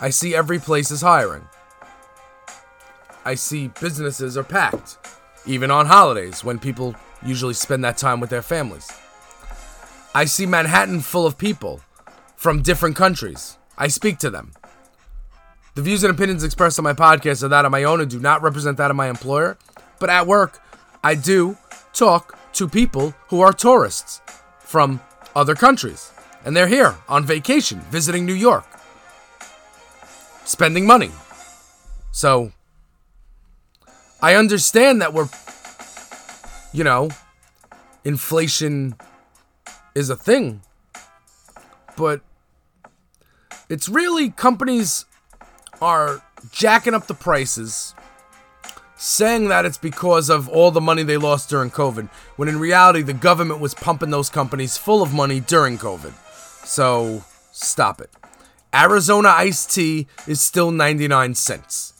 I 0.00 0.10
see 0.10 0.36
every 0.36 0.60
place 0.60 0.92
is 0.92 1.00
hiring. 1.00 1.42
I 3.24 3.34
see 3.34 3.72
businesses 3.80 4.38
are 4.38 4.44
packed, 4.44 4.98
even 5.44 5.72
on 5.72 5.86
holidays 5.86 6.44
when 6.44 6.60
people 6.60 6.94
usually 7.26 7.54
spend 7.54 7.82
that 7.82 7.96
time 7.96 8.20
with 8.20 8.30
their 8.30 8.40
families. 8.40 8.88
I 10.14 10.26
see 10.26 10.46
Manhattan 10.46 11.00
full 11.00 11.26
of 11.26 11.38
people 11.38 11.80
from 12.36 12.62
different 12.62 12.94
countries. 12.94 13.58
I 13.76 13.88
speak 13.88 14.18
to 14.18 14.30
them. 14.30 14.52
The 15.74 15.80
views 15.80 16.04
and 16.04 16.12
opinions 16.12 16.44
expressed 16.44 16.78
on 16.78 16.82
my 16.82 16.92
podcast 16.92 17.42
are 17.42 17.48
that 17.48 17.64
of 17.64 17.72
my 17.72 17.84
own 17.84 18.02
and 18.02 18.10
do 18.10 18.20
not 18.20 18.42
represent 18.42 18.76
that 18.76 18.90
of 18.90 18.96
my 18.96 19.08
employer. 19.08 19.56
But 19.98 20.10
at 20.10 20.26
work, 20.26 20.60
I 21.02 21.14
do 21.14 21.56
talk 21.94 22.38
to 22.54 22.68
people 22.68 23.14
who 23.28 23.40
are 23.40 23.54
tourists 23.54 24.20
from 24.60 25.00
other 25.34 25.54
countries. 25.54 26.12
And 26.44 26.54
they're 26.54 26.66
here 26.66 26.96
on 27.08 27.24
vacation, 27.24 27.80
visiting 27.90 28.26
New 28.26 28.34
York, 28.34 28.66
spending 30.44 30.86
money. 30.86 31.10
So, 32.10 32.52
I 34.20 34.34
understand 34.34 35.00
that 35.00 35.14
we're, 35.14 35.28
you 36.74 36.84
know, 36.84 37.08
inflation 38.04 38.94
is 39.94 40.10
a 40.10 40.16
thing. 40.16 40.60
But 41.96 42.20
it's 43.70 43.88
really 43.88 44.28
companies 44.28 45.06
are 45.82 46.22
jacking 46.52 46.94
up 46.94 47.08
the 47.08 47.14
prices, 47.14 47.92
saying 48.96 49.48
that 49.48 49.64
it's 49.64 49.76
because 49.76 50.30
of 50.30 50.48
all 50.48 50.70
the 50.70 50.80
money 50.80 51.02
they 51.02 51.16
lost 51.16 51.50
during 51.50 51.72
COVID, 51.72 52.08
when 52.36 52.48
in 52.48 52.60
reality, 52.60 53.02
the 53.02 53.12
government 53.12 53.58
was 53.58 53.74
pumping 53.74 54.10
those 54.10 54.30
companies 54.30 54.78
full 54.78 55.02
of 55.02 55.12
money 55.12 55.40
during 55.40 55.76
COVID. 55.76 56.12
So, 56.64 57.24
stop 57.50 58.00
it. 58.00 58.10
Arizona 58.72 59.28
iced 59.28 59.74
tea 59.74 60.06
is 60.28 60.40
still 60.40 60.70
99 60.70 61.34
cents. 61.34 61.94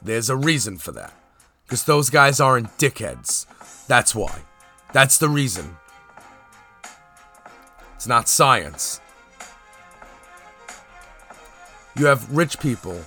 There's 0.00 0.30
a 0.30 0.36
reason 0.36 0.78
for 0.78 0.92
that. 0.92 1.12
Because 1.66 1.84
those 1.84 2.08
guys 2.08 2.38
aren't 2.38 2.78
dickheads. 2.78 3.46
That's 3.88 4.14
why. 4.14 4.42
That's 4.92 5.18
the 5.18 5.28
reason. 5.28 5.76
It's 7.96 8.06
not 8.06 8.28
science. 8.28 9.00
You 11.94 12.06
have 12.06 12.34
rich 12.34 12.58
people 12.58 13.00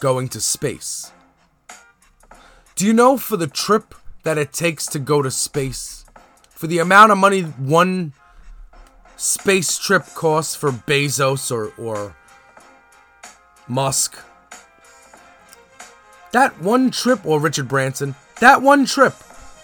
going 0.00 0.28
to 0.30 0.40
space. 0.40 1.12
Do 2.74 2.86
you 2.86 2.92
know 2.92 3.16
for 3.16 3.36
the 3.36 3.46
trip 3.46 3.94
that 4.22 4.38
it 4.38 4.52
takes 4.52 4.86
to 4.88 4.98
go 4.98 5.22
to 5.22 5.30
space? 5.30 6.04
For 6.50 6.66
the 6.66 6.78
amount 6.78 7.12
of 7.12 7.18
money 7.18 7.42
one 7.42 8.12
space 9.16 9.78
trip 9.78 10.04
costs 10.14 10.54
for 10.54 10.70
Bezos 10.70 11.50
or, 11.50 11.72
or 11.78 12.16
Musk? 13.66 14.18
That 16.32 16.60
one 16.60 16.90
trip, 16.90 17.24
or 17.24 17.40
Richard 17.40 17.66
Branson, 17.66 18.14
that 18.40 18.62
one 18.62 18.84
trip, 18.84 19.14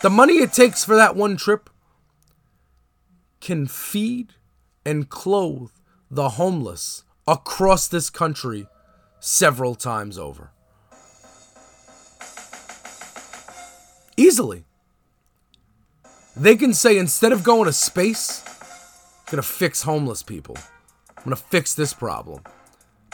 the 0.02 0.10
money 0.10 0.38
it 0.38 0.52
takes 0.52 0.84
for 0.84 0.96
that 0.96 1.14
one 1.14 1.36
trip 1.36 1.70
can 3.40 3.66
feed 3.66 4.32
and 4.84 5.08
clothe 5.08 5.70
the 6.10 6.30
homeless 6.30 7.04
across 7.26 7.88
this 7.88 8.10
country 8.10 8.66
several 9.20 9.74
times 9.74 10.18
over. 10.18 10.50
Easily. 14.16 14.64
They 16.36 16.56
can 16.56 16.72
say 16.74 16.98
instead 16.98 17.32
of 17.32 17.42
going 17.42 17.64
to 17.64 17.72
space, 17.72 18.44
I'm 18.46 19.30
gonna 19.30 19.42
fix 19.42 19.82
homeless 19.82 20.22
people. 20.22 20.56
I'm 21.16 21.24
gonna 21.24 21.36
fix 21.36 21.74
this 21.74 21.92
problem. 21.92 22.42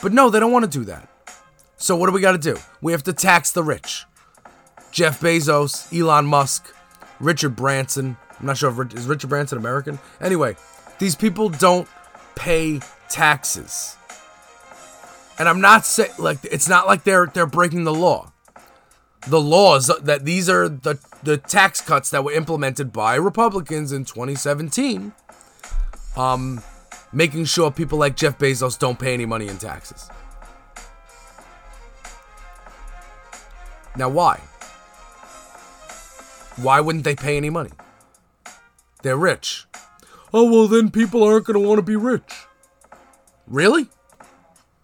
But 0.01 0.13
no, 0.13 0.29
they 0.29 0.39
don't 0.39 0.51
want 0.51 0.69
to 0.69 0.77
do 0.79 0.85
that. 0.85 1.09
So 1.77 1.95
what 1.95 2.07
do 2.07 2.13
we 2.13 2.21
gotta 2.21 2.37
do? 2.37 2.57
We 2.81 2.91
have 2.91 3.03
to 3.03 3.13
tax 3.13 3.51
the 3.51 3.63
rich. 3.63 4.05
Jeff 4.91 5.21
Bezos, 5.21 5.91
Elon 5.97 6.25
Musk, 6.25 6.73
Richard 7.19 7.55
Branson. 7.55 8.15
I'm 8.39 8.45
not 8.45 8.57
sure 8.57 8.69
if 8.69 8.93
is 8.93 9.07
Richard 9.07 9.29
Branson 9.29 9.57
American. 9.57 9.97
Anyway, 10.21 10.55
these 10.99 11.15
people 11.15 11.49
don't 11.49 11.87
pay 12.35 12.79
taxes. 13.09 13.97
And 15.39 15.49
I'm 15.49 15.61
not 15.61 15.85
saying 15.85 16.11
like 16.19 16.39
it's 16.43 16.69
not 16.69 16.87
like 16.87 17.03
they're 17.03 17.27
they're 17.27 17.45
breaking 17.45 17.83
the 17.83 17.93
law. 17.93 18.31
The 19.27 19.41
laws 19.41 19.87
that 20.01 20.25
these 20.25 20.49
are 20.49 20.69
the 20.69 20.99
the 21.23 21.37
tax 21.37 21.81
cuts 21.81 22.09
that 22.11 22.23
were 22.23 22.33
implemented 22.33 22.91
by 22.91 23.15
Republicans 23.15 23.91
in 23.91 24.05
2017. 24.05 25.13
Um 26.15 26.61
making 27.11 27.45
sure 27.45 27.71
people 27.71 27.97
like 27.97 28.15
Jeff 28.15 28.37
Bezos 28.37 28.77
don't 28.77 28.99
pay 28.99 29.13
any 29.13 29.25
money 29.25 29.47
in 29.47 29.57
taxes. 29.57 30.09
Now 33.95 34.09
why? 34.09 34.39
Why 36.57 36.79
wouldn't 36.79 37.03
they 37.03 37.15
pay 37.15 37.37
any 37.37 37.49
money? 37.49 37.71
They're 39.01 39.17
rich. 39.17 39.65
Oh, 40.33 40.49
well, 40.49 40.67
then 40.67 40.89
people 40.89 41.23
aren't 41.23 41.45
going 41.45 41.61
to 41.61 41.67
want 41.67 41.79
to 41.79 41.83
be 41.83 41.95
rich. 41.95 42.45
Really? 43.47 43.87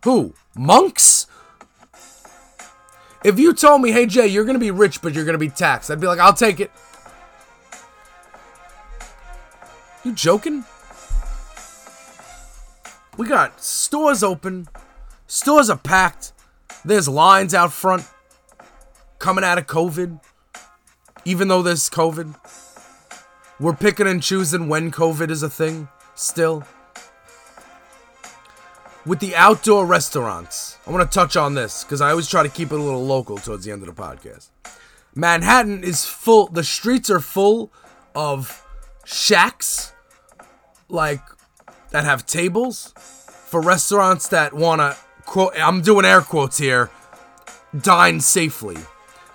Who? 0.03 0.33
Monks? 0.55 1.27
If 3.23 3.37
you 3.37 3.53
told 3.53 3.81
me, 3.81 3.91
hey, 3.91 4.05
Jay, 4.05 4.27
you're 4.27 4.45
to 4.55 4.59
be 4.59 4.71
rich, 4.71 5.01
but 5.01 5.13
you're 5.13 5.25
to 5.33 5.39
be 5.39 5.49
taxed, 5.49 5.91
I'd 5.91 5.99
be 5.99 6.07
like, 6.07 6.19
I'll 6.19 6.33
take 6.33 6.59
it. 6.59 6.71
You 10.05 10.13
joking? 10.13 10.63
We 13.17 13.27
got 13.27 13.61
stores 13.61 14.23
open. 14.23 14.69
Stores 15.27 15.69
are 15.69 15.77
packed. 15.77 16.31
There's 16.85 17.09
lines 17.09 17.53
out 17.53 17.73
front 17.73 18.05
coming 19.19 19.43
out 19.43 19.57
of 19.57 19.67
COVID. 19.67 20.21
Even 21.25 21.49
though 21.49 21.61
there's 21.61 21.89
COVID. 21.89 22.33
We're 23.59 23.75
picking 23.75 24.07
and 24.07 24.23
choosing 24.23 24.69
when 24.69 24.89
COVID 24.89 25.29
is 25.29 25.43
a 25.43 25.49
thing 25.49 25.89
still. 26.15 26.63
With 29.05 29.19
the 29.19 29.33
outdoor 29.35 29.85
restaurants, 29.85 30.77
I 30.85 30.91
want 30.91 31.09
to 31.09 31.13
touch 31.13 31.37
on 31.37 31.55
this 31.55 31.83
because 31.83 32.01
I 32.01 32.09
always 32.09 32.27
try 32.27 32.43
to 32.43 32.49
keep 32.49 32.71
it 32.71 32.79
a 32.79 32.83
little 32.83 33.05
local 33.05 33.37
towards 33.37 33.63
the 33.63 33.71
end 33.71 33.81
of 33.81 33.95
the 33.95 34.01
podcast. 34.01 34.49
Manhattan 35.15 35.83
is 35.83 36.05
full, 36.05 36.47
the 36.47 36.63
streets 36.63 37.09
are 37.09 37.21
full 37.21 37.71
of 38.13 38.65
shacks 39.05 39.93
like 40.89 41.21
that 41.91 42.03
have 42.03 42.25
tables 42.25 42.93
for 42.97 43.61
restaurants 43.61 44.27
that 44.27 44.53
want 44.53 44.81
to 44.81 44.97
quote 45.25 45.53
I'm 45.57 45.81
doing 45.81 46.05
air 46.05 46.21
quotes 46.21 46.57
here 46.57 46.91
dine 47.79 48.19
safely. 48.19 48.77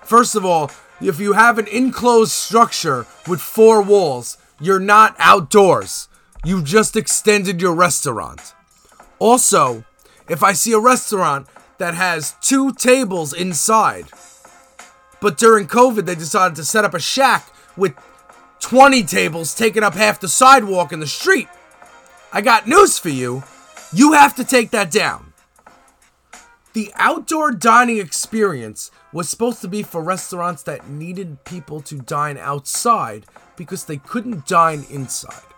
First 0.02 0.34
of 0.36 0.44
all, 0.44 0.70
if 1.00 1.18
you 1.18 1.32
have 1.32 1.58
an 1.58 1.66
enclosed 1.68 2.32
structure 2.32 3.06
with 3.26 3.40
four 3.40 3.82
walls, 3.82 4.36
you're 4.60 4.78
not 4.78 5.16
outdoors. 5.18 6.08
You've 6.44 6.64
just 6.64 6.96
extended 6.96 7.60
your 7.60 7.74
restaurant. 7.74 8.54
Also, 9.24 9.84
if 10.28 10.42
I 10.42 10.52
see 10.52 10.72
a 10.74 10.78
restaurant 10.78 11.46
that 11.78 11.94
has 11.94 12.34
two 12.42 12.74
tables 12.74 13.32
inside, 13.32 14.04
but 15.18 15.38
during 15.38 15.66
COVID 15.66 16.04
they 16.04 16.14
decided 16.14 16.56
to 16.56 16.62
set 16.64 16.84
up 16.84 16.92
a 16.92 17.00
shack 17.00 17.50
with 17.74 17.94
20 18.60 19.02
tables 19.04 19.54
taking 19.54 19.82
up 19.82 19.94
half 19.94 20.20
the 20.20 20.28
sidewalk 20.28 20.92
in 20.92 21.00
the 21.00 21.06
street, 21.06 21.48
I 22.34 22.42
got 22.42 22.68
news 22.68 22.98
for 22.98 23.08
you. 23.08 23.44
You 23.94 24.12
have 24.12 24.36
to 24.36 24.44
take 24.44 24.72
that 24.72 24.90
down. 24.90 25.32
The 26.74 26.92
outdoor 26.96 27.52
dining 27.52 28.00
experience 28.00 28.90
was 29.10 29.30
supposed 29.30 29.62
to 29.62 29.68
be 29.68 29.82
for 29.82 30.02
restaurants 30.02 30.62
that 30.64 30.90
needed 30.90 31.44
people 31.44 31.80
to 31.80 31.96
dine 31.96 32.36
outside 32.36 33.24
because 33.56 33.86
they 33.86 33.96
couldn't 33.96 34.46
dine 34.46 34.84
inside. 34.90 35.53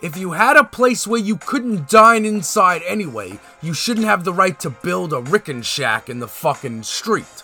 If 0.00 0.16
you 0.16 0.32
had 0.32 0.56
a 0.56 0.62
place 0.62 1.06
where 1.06 1.20
you 1.20 1.36
couldn't 1.36 1.88
dine 1.88 2.24
inside 2.24 2.82
anyway, 2.86 3.40
you 3.60 3.74
shouldn't 3.74 4.06
have 4.06 4.22
the 4.24 4.32
right 4.32 4.58
to 4.60 4.70
build 4.70 5.12
a 5.12 5.20
Ricken 5.20 5.62
shack 5.62 6.08
in 6.08 6.20
the 6.20 6.28
fucking 6.28 6.84
street. 6.84 7.42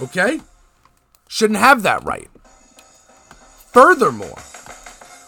Okay? 0.00 0.40
Shouldn't 1.26 1.58
have 1.58 1.82
that 1.82 2.04
right. 2.04 2.28
Furthermore, 3.72 4.38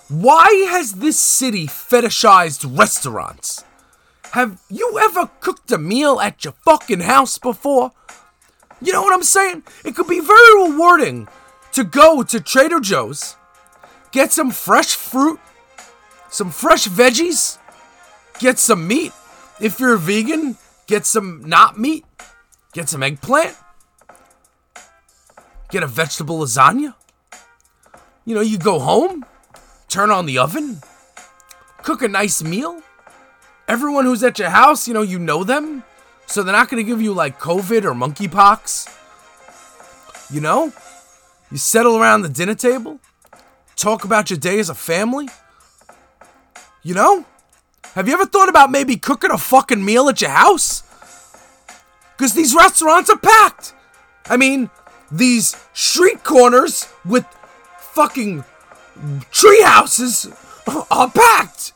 why 0.09 0.67
has 0.71 0.93
this 0.93 1.19
city 1.19 1.67
fetishized 1.67 2.79
restaurants? 2.79 3.65
Have 4.33 4.61
you 4.71 4.99
ever 5.03 5.31
cooked 5.41 5.73
a 5.73 5.79
meal 5.79 6.21
at 6.21 6.45
your 6.45 6.53
fucking 6.65 7.01
house 7.01 7.39
before? 7.39 7.93
You 8.81 8.93
know 8.93 9.03
what 9.03 9.15
I'm 9.15 9.23
saying? 9.23 9.65
It 9.85 9.97
could 9.97 10.07
be 10.07 10.21
very 10.21 10.71
rewarding 10.71 11.27
to 11.73 11.85
go 11.85 12.23
to 12.23 12.41
Trader 12.41 12.81
Joe's, 12.81 13.37
get 14.13 14.31
some 14.31 14.51
fresh 14.51 14.95
fruit, 14.95 15.41
some 16.35 16.51
fresh 16.51 16.89
veggies, 16.89 17.59
get 18.41 18.59
some 18.59 18.89
meat. 18.89 19.13
If 19.61 19.79
you're 19.79 19.95
a 19.95 19.99
vegan, 19.99 20.57
get 20.89 21.07
some 21.07 21.49
not 21.49 21.79
meat, 21.79 22.05
get 22.73 22.89
some 22.89 23.05
eggplant. 23.05 23.57
get 25.71 25.85
a 25.85 25.87
vegetable 25.87 26.41
lasagna. 26.41 26.95
You 28.25 28.35
know, 28.35 28.41
you 28.41 28.59
go 28.59 28.81
home, 28.81 29.25
turn 29.89 30.11
on 30.11 30.27
the 30.27 30.39
oven, 30.39 30.81
cook 31.85 32.03
a 32.03 32.09
nice 32.09 32.43
meal. 32.43 32.83
Everyone 33.69 34.05
who's 34.05 34.25
at 34.25 34.37
your 34.41 34.51
house, 34.51 34.89
you 34.89 34.95
know, 34.95 35.03
you 35.03 35.21
know 35.21 35.45
them. 35.45 35.85
So 36.27 36.43
they're 36.43 36.53
not 36.53 36.69
going 36.69 36.85
to 36.85 36.89
give 36.89 37.01
you 37.01 37.15
like 37.15 37.39
COVID 37.39 37.85
or 37.85 37.93
monkeypox. 37.93 38.91
You 40.35 40.41
know? 40.41 40.73
You 41.53 41.59
settle 41.59 41.97
around 41.97 42.23
the 42.23 42.29
dinner 42.29 42.57
table, 42.57 42.99
talk 43.77 44.05
about 44.05 44.31
your 44.31 44.39
day 44.41 44.59
as 44.59 44.69
a 44.69 44.75
family. 44.75 45.29
You 46.85 46.95
know? 46.95 47.25
Have 47.95 48.07
you 48.07 48.15
ever 48.15 48.27
thought 48.27 48.49
about 48.49 48.71
maybe 48.71 48.97
cooking 48.97 49.31
a 49.31 49.39
fucking 49.39 49.85
meal 49.85 50.09
at 50.09 50.21
your 50.21 50.31
house? 50.31 50.83
Because 52.17 52.35
these 52.35 52.55
restaurants 52.55 53.11
are 53.11 53.19
packed. 53.19 53.75
I 54.27 54.37
mean, 54.37 54.71
these 55.11 55.57
street 55.73 56.23
corners 56.23 56.89
with 57.05 57.27
fucking 57.79 58.45
tree 59.31 59.63
houses 59.63 60.29
are 60.91 61.11
packed. 61.11 61.73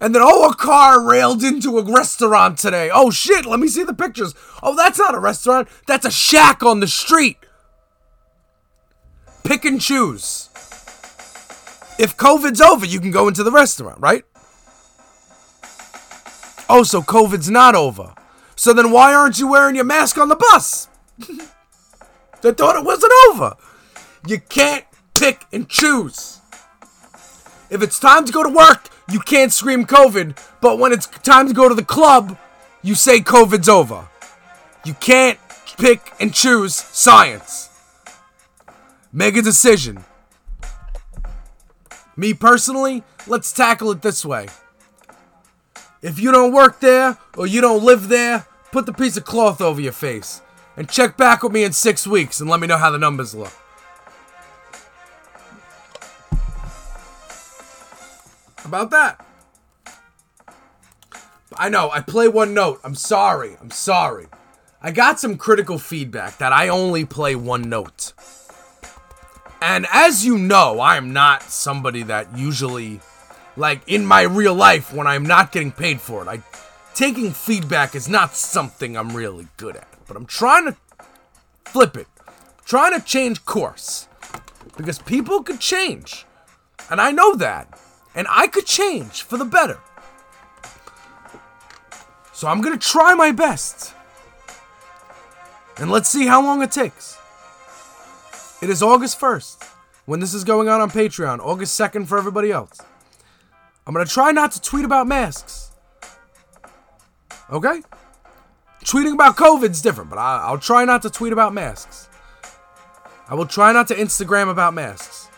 And 0.00 0.14
then, 0.14 0.22
oh, 0.24 0.50
a 0.50 0.54
car 0.54 1.00
railed 1.00 1.42
into 1.42 1.78
a 1.78 1.82
restaurant 1.82 2.58
today. 2.58 2.90
Oh 2.92 3.10
shit, 3.10 3.46
let 3.46 3.60
me 3.60 3.68
see 3.68 3.84
the 3.84 3.94
pictures. 3.94 4.34
Oh, 4.62 4.74
that's 4.76 4.98
not 4.98 5.14
a 5.14 5.18
restaurant, 5.20 5.68
that's 5.86 6.04
a 6.04 6.10
shack 6.10 6.62
on 6.62 6.80
the 6.80 6.88
street. 6.88 7.38
Pick 9.44 9.64
and 9.64 9.80
choose. 9.80 10.50
If 11.98 12.16
COVID's 12.16 12.60
over, 12.60 12.84
you 12.84 13.00
can 13.00 13.10
go 13.10 13.28
into 13.28 13.42
the 13.42 13.52
restaurant, 13.52 14.00
right? 14.00 14.24
Oh, 16.68 16.82
so 16.82 17.02
COVID's 17.02 17.50
not 17.50 17.74
over. 17.74 18.14
So 18.56 18.72
then 18.72 18.90
why 18.90 19.14
aren't 19.14 19.38
you 19.38 19.48
wearing 19.48 19.76
your 19.76 19.84
mask 19.84 20.18
on 20.18 20.28
the 20.28 20.36
bus? 20.36 20.88
they 22.42 22.52
thought 22.52 22.76
it 22.76 22.84
wasn't 22.84 23.12
over. 23.28 23.54
You 24.26 24.40
can't 24.40 24.84
pick 25.14 25.44
and 25.52 25.68
choose. 25.68 26.40
If 27.70 27.82
it's 27.82 27.98
time 27.98 28.24
to 28.24 28.32
go 28.32 28.42
to 28.42 28.48
work, 28.48 28.88
you 29.10 29.20
can't 29.20 29.52
scream 29.52 29.84
COVID, 29.84 30.36
but 30.60 30.78
when 30.78 30.92
it's 30.92 31.06
time 31.06 31.48
to 31.48 31.54
go 31.54 31.68
to 31.68 31.74
the 31.74 31.84
club, 31.84 32.38
you 32.82 32.94
say 32.94 33.20
COVID's 33.20 33.68
over. 33.68 34.08
You 34.84 34.94
can't 34.94 35.38
pick 35.78 36.12
and 36.20 36.32
choose 36.32 36.74
science. 36.74 37.70
Make 39.12 39.36
a 39.36 39.42
decision. 39.42 40.04
Me 42.16 42.32
personally, 42.32 43.02
let's 43.26 43.52
tackle 43.52 43.90
it 43.90 44.02
this 44.02 44.24
way. 44.24 44.48
If 46.02 46.18
you 46.18 46.30
don't 46.30 46.52
work 46.52 46.80
there 46.80 47.18
or 47.36 47.46
you 47.46 47.60
don't 47.60 47.82
live 47.82 48.08
there, 48.08 48.46
put 48.72 48.86
the 48.86 48.92
piece 48.92 49.16
of 49.16 49.24
cloth 49.24 49.60
over 49.60 49.80
your 49.80 49.92
face 49.92 50.42
and 50.76 50.88
check 50.88 51.16
back 51.16 51.42
with 51.42 51.52
me 51.52 51.64
in 51.64 51.72
six 51.72 52.06
weeks 52.06 52.40
and 52.40 52.50
let 52.50 52.60
me 52.60 52.66
know 52.66 52.76
how 52.76 52.90
the 52.90 52.98
numbers 52.98 53.34
look. 53.34 53.52
About 58.64 58.90
that. 58.90 59.24
I 61.56 61.68
know, 61.68 61.90
I 61.90 62.00
play 62.00 62.28
one 62.28 62.54
note. 62.54 62.80
I'm 62.82 62.94
sorry. 62.94 63.56
I'm 63.60 63.70
sorry. 63.70 64.26
I 64.82 64.90
got 64.90 65.20
some 65.20 65.36
critical 65.36 65.78
feedback 65.78 66.38
that 66.38 66.52
I 66.52 66.68
only 66.68 67.04
play 67.04 67.36
one 67.36 67.68
note. 67.68 68.12
And 69.64 69.86
as 69.90 70.26
you 70.26 70.36
know, 70.36 70.78
I 70.78 70.98
am 70.98 71.14
not 71.14 71.42
somebody 71.42 72.02
that 72.02 72.36
usually, 72.36 73.00
like 73.56 73.80
in 73.86 74.04
my 74.04 74.20
real 74.20 74.54
life, 74.54 74.92
when 74.92 75.06
I'm 75.06 75.22
not 75.22 75.52
getting 75.52 75.72
paid 75.72 76.02
for 76.02 76.20
it, 76.20 76.28
I 76.28 76.42
taking 76.94 77.32
feedback 77.32 77.94
is 77.94 78.06
not 78.06 78.36
something 78.36 78.94
I'm 78.94 79.16
really 79.16 79.48
good 79.56 79.74
at. 79.74 79.88
But 80.06 80.18
I'm 80.18 80.26
trying 80.26 80.66
to 80.66 80.76
flip 81.64 81.96
it, 81.96 82.06
trying 82.66 82.92
to 82.92 83.02
change 83.02 83.46
course 83.46 84.06
because 84.76 84.98
people 84.98 85.42
could 85.42 85.60
change, 85.60 86.26
and 86.90 87.00
I 87.00 87.10
know 87.10 87.34
that, 87.36 87.80
and 88.14 88.26
I 88.28 88.48
could 88.48 88.66
change 88.66 89.22
for 89.22 89.38
the 89.38 89.46
better. 89.46 89.78
So 92.34 92.48
I'm 92.48 92.60
gonna 92.60 92.76
try 92.76 93.14
my 93.14 93.32
best. 93.32 93.94
And 95.78 95.90
let's 95.90 96.10
see 96.10 96.26
how 96.26 96.42
long 96.42 96.62
it 96.62 96.70
takes. 96.70 97.16
It 98.64 98.70
is 98.70 98.82
August 98.82 99.20
1st 99.20 99.62
when 100.06 100.20
this 100.20 100.32
is 100.32 100.42
going 100.42 100.70
on 100.70 100.80
on 100.80 100.90
Patreon, 100.90 101.38
August 101.38 101.78
2nd 101.78 102.08
for 102.08 102.16
everybody 102.16 102.50
else. 102.50 102.80
I'm 103.86 103.92
gonna 103.92 104.06
try 104.06 104.32
not 104.32 104.52
to 104.52 104.60
tweet 104.62 104.86
about 104.86 105.06
masks. 105.06 105.70
Okay? 107.52 107.82
Tweeting 108.82 109.12
about 109.12 109.36
COVID's 109.36 109.82
different, 109.82 110.08
but 110.08 110.18
I, 110.18 110.50
will 110.50 110.56
try 110.56 110.86
not 110.86 111.02
to 111.02 111.10
tweet 111.10 111.34
about 111.34 111.52
masks. 111.52 112.08
I 113.28 113.34
will 113.34 113.44
try 113.44 113.70
not 113.74 113.86
to 113.88 113.94
Instagram 113.94 114.48
about 114.48 114.72
masks. 114.72 115.28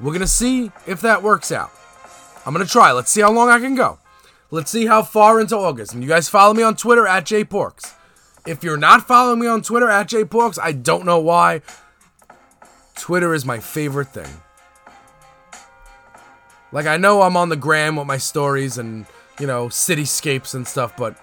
We're 0.00 0.12
gonna 0.12 0.26
see 0.26 0.72
if 0.88 1.00
that 1.02 1.22
works 1.22 1.52
out. 1.52 1.70
I'm 2.44 2.52
gonna 2.52 2.66
try. 2.66 2.90
Let's 2.90 3.12
see 3.12 3.20
how 3.20 3.30
long 3.30 3.48
I 3.48 3.60
can 3.60 3.76
go. 3.76 4.00
Let's 4.50 4.72
see 4.72 4.86
how 4.86 5.04
far 5.04 5.40
into 5.40 5.56
August. 5.56 5.94
And 5.94 6.02
you 6.02 6.08
guys 6.08 6.28
follow 6.28 6.52
me 6.52 6.64
on 6.64 6.74
Twitter 6.74 7.06
at 7.06 7.26
jporks. 7.26 7.94
If 8.44 8.64
you're 8.64 8.76
not 8.76 9.06
following 9.06 9.38
me 9.38 9.46
on 9.46 9.62
Twitter 9.62 9.88
at 9.88 10.08
jporks, 10.08 10.58
I 10.60 10.72
don't 10.72 11.06
know 11.06 11.20
why. 11.20 11.62
Twitter 13.00 13.32
is 13.32 13.46
my 13.46 13.58
favorite 13.58 14.08
thing. 14.08 14.30
Like 16.70 16.84
I 16.84 16.98
know 16.98 17.22
I'm 17.22 17.34
on 17.34 17.48
the 17.48 17.56
gram 17.56 17.96
with 17.96 18.06
my 18.06 18.18
stories 18.18 18.76
and 18.76 19.06
you 19.40 19.46
know 19.46 19.68
cityscapes 19.68 20.54
and 20.54 20.68
stuff, 20.68 20.98
but 20.98 21.16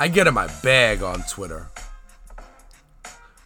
I 0.00 0.08
get 0.08 0.26
in 0.26 0.34
my 0.34 0.48
bag 0.64 1.00
on 1.00 1.22
Twitter. 1.22 1.68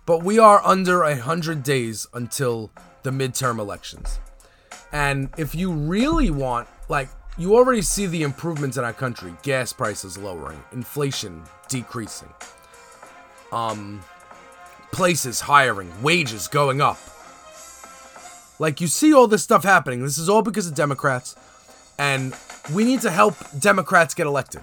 But 0.06 0.24
we 0.24 0.38
are 0.38 0.64
under 0.64 1.02
a 1.02 1.16
hundred 1.16 1.62
days 1.62 2.06
until 2.14 2.72
the 3.02 3.10
midterm 3.10 3.58
elections. 3.58 4.18
And 4.90 5.28
if 5.36 5.54
you 5.54 5.70
really 5.70 6.30
want, 6.30 6.66
like, 6.88 7.10
you 7.36 7.54
already 7.54 7.82
see 7.82 8.06
the 8.06 8.22
improvements 8.22 8.78
in 8.78 8.84
our 8.84 8.94
country 8.94 9.34
gas 9.42 9.72
prices 9.72 10.16
lowering, 10.16 10.64
inflation 10.72 11.44
decreasing, 11.68 12.32
um, 13.52 14.02
places 14.92 15.40
hiring, 15.40 15.90
wages 16.03 16.48
going 16.48 16.81
up. 16.81 16.98
Like, 18.59 18.81
you 18.81 18.88
see 18.88 19.12
all 19.14 19.26
this 19.26 19.42
stuff 19.42 19.64
happening. 19.64 20.03
This 20.03 20.18
is 20.18 20.29
all 20.29 20.42
because 20.42 20.66
of 20.66 20.74
Democrats, 20.74 21.35
and 21.98 22.35
we 22.74 22.85
need 22.85 23.00
to 23.00 23.11
help 23.11 23.37
Democrats 23.59 24.12
get 24.14 24.26
elected. 24.26 24.62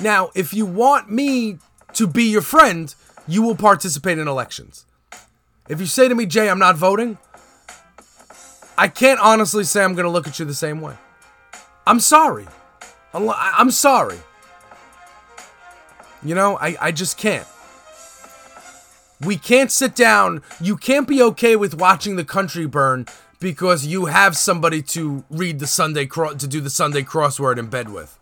Now, 0.00 0.30
if 0.34 0.54
you 0.54 0.64
want 0.66 1.10
me 1.10 1.58
to 1.94 2.06
be 2.06 2.24
your 2.24 2.42
friend, 2.42 2.94
you 3.28 3.42
will 3.42 3.56
participate 3.56 4.18
in 4.18 4.28
elections. 4.28 4.86
If 5.68 5.80
you 5.80 5.86
say 5.86 6.08
to 6.08 6.14
me, 6.14 6.26
Jay, 6.26 6.48
I'm 6.48 6.58
not 6.58 6.76
voting, 6.76 7.18
I 8.78 8.88
can't 8.88 9.20
honestly 9.20 9.64
say 9.64 9.82
I'm 9.82 9.94
going 9.94 10.04
to 10.04 10.10
look 10.10 10.26
at 10.26 10.38
you 10.38 10.44
the 10.44 10.54
same 10.54 10.80
way. 10.80 10.94
I'm 11.86 12.00
sorry. 12.00 12.46
I'm 13.12 13.70
sorry. 13.70 14.18
You 16.22 16.34
know, 16.34 16.58
I, 16.58 16.76
I 16.80 16.92
just 16.92 17.16
can't. 17.16 17.46
We 19.20 19.36
can't 19.36 19.72
sit 19.72 19.94
down. 19.94 20.42
You 20.60 20.76
can't 20.76 21.08
be 21.08 21.22
okay 21.22 21.56
with 21.56 21.74
watching 21.74 22.16
the 22.16 22.24
country 22.24 22.66
burn 22.66 23.06
because 23.40 23.86
you 23.86 24.06
have 24.06 24.36
somebody 24.36 24.82
to 24.82 25.24
read 25.30 25.58
the 25.58 25.66
Sunday 25.66 26.06
cro- 26.06 26.34
to 26.34 26.46
do 26.46 26.60
the 26.60 26.70
Sunday 26.70 27.02
crossword 27.02 27.58
in 27.58 27.66
bed 27.68 27.90
with. 27.90 28.18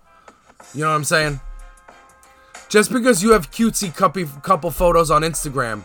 You 0.74 0.82
know 0.82 0.90
what 0.90 0.96
I'm 0.96 1.04
saying? 1.04 1.40
Just 2.68 2.92
because 2.92 3.22
you 3.22 3.32
have 3.32 3.50
cutesy 3.50 3.94
couple 3.94 4.70
photos 4.70 5.10
on 5.10 5.22
Instagram 5.22 5.84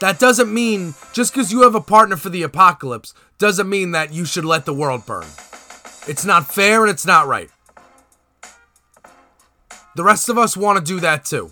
that 0.00 0.20
doesn't 0.20 0.52
mean 0.52 0.94
just 1.12 1.32
because 1.32 1.52
you 1.52 1.62
have 1.62 1.74
a 1.74 1.80
partner 1.80 2.16
for 2.16 2.28
the 2.28 2.42
apocalypse 2.42 3.14
doesn't 3.38 3.68
mean 3.68 3.92
that 3.92 4.12
you 4.12 4.24
should 4.24 4.44
let 4.44 4.64
the 4.64 4.74
world 4.74 5.04
burn. 5.06 5.26
It's 6.06 6.24
not 6.24 6.52
fair 6.52 6.82
and 6.82 6.90
it's 6.90 7.06
not 7.06 7.26
right. 7.26 7.50
The 9.96 10.04
rest 10.04 10.28
of 10.28 10.38
us 10.38 10.56
want 10.56 10.78
to 10.78 10.84
do 10.84 11.00
that 11.00 11.24
too. 11.24 11.50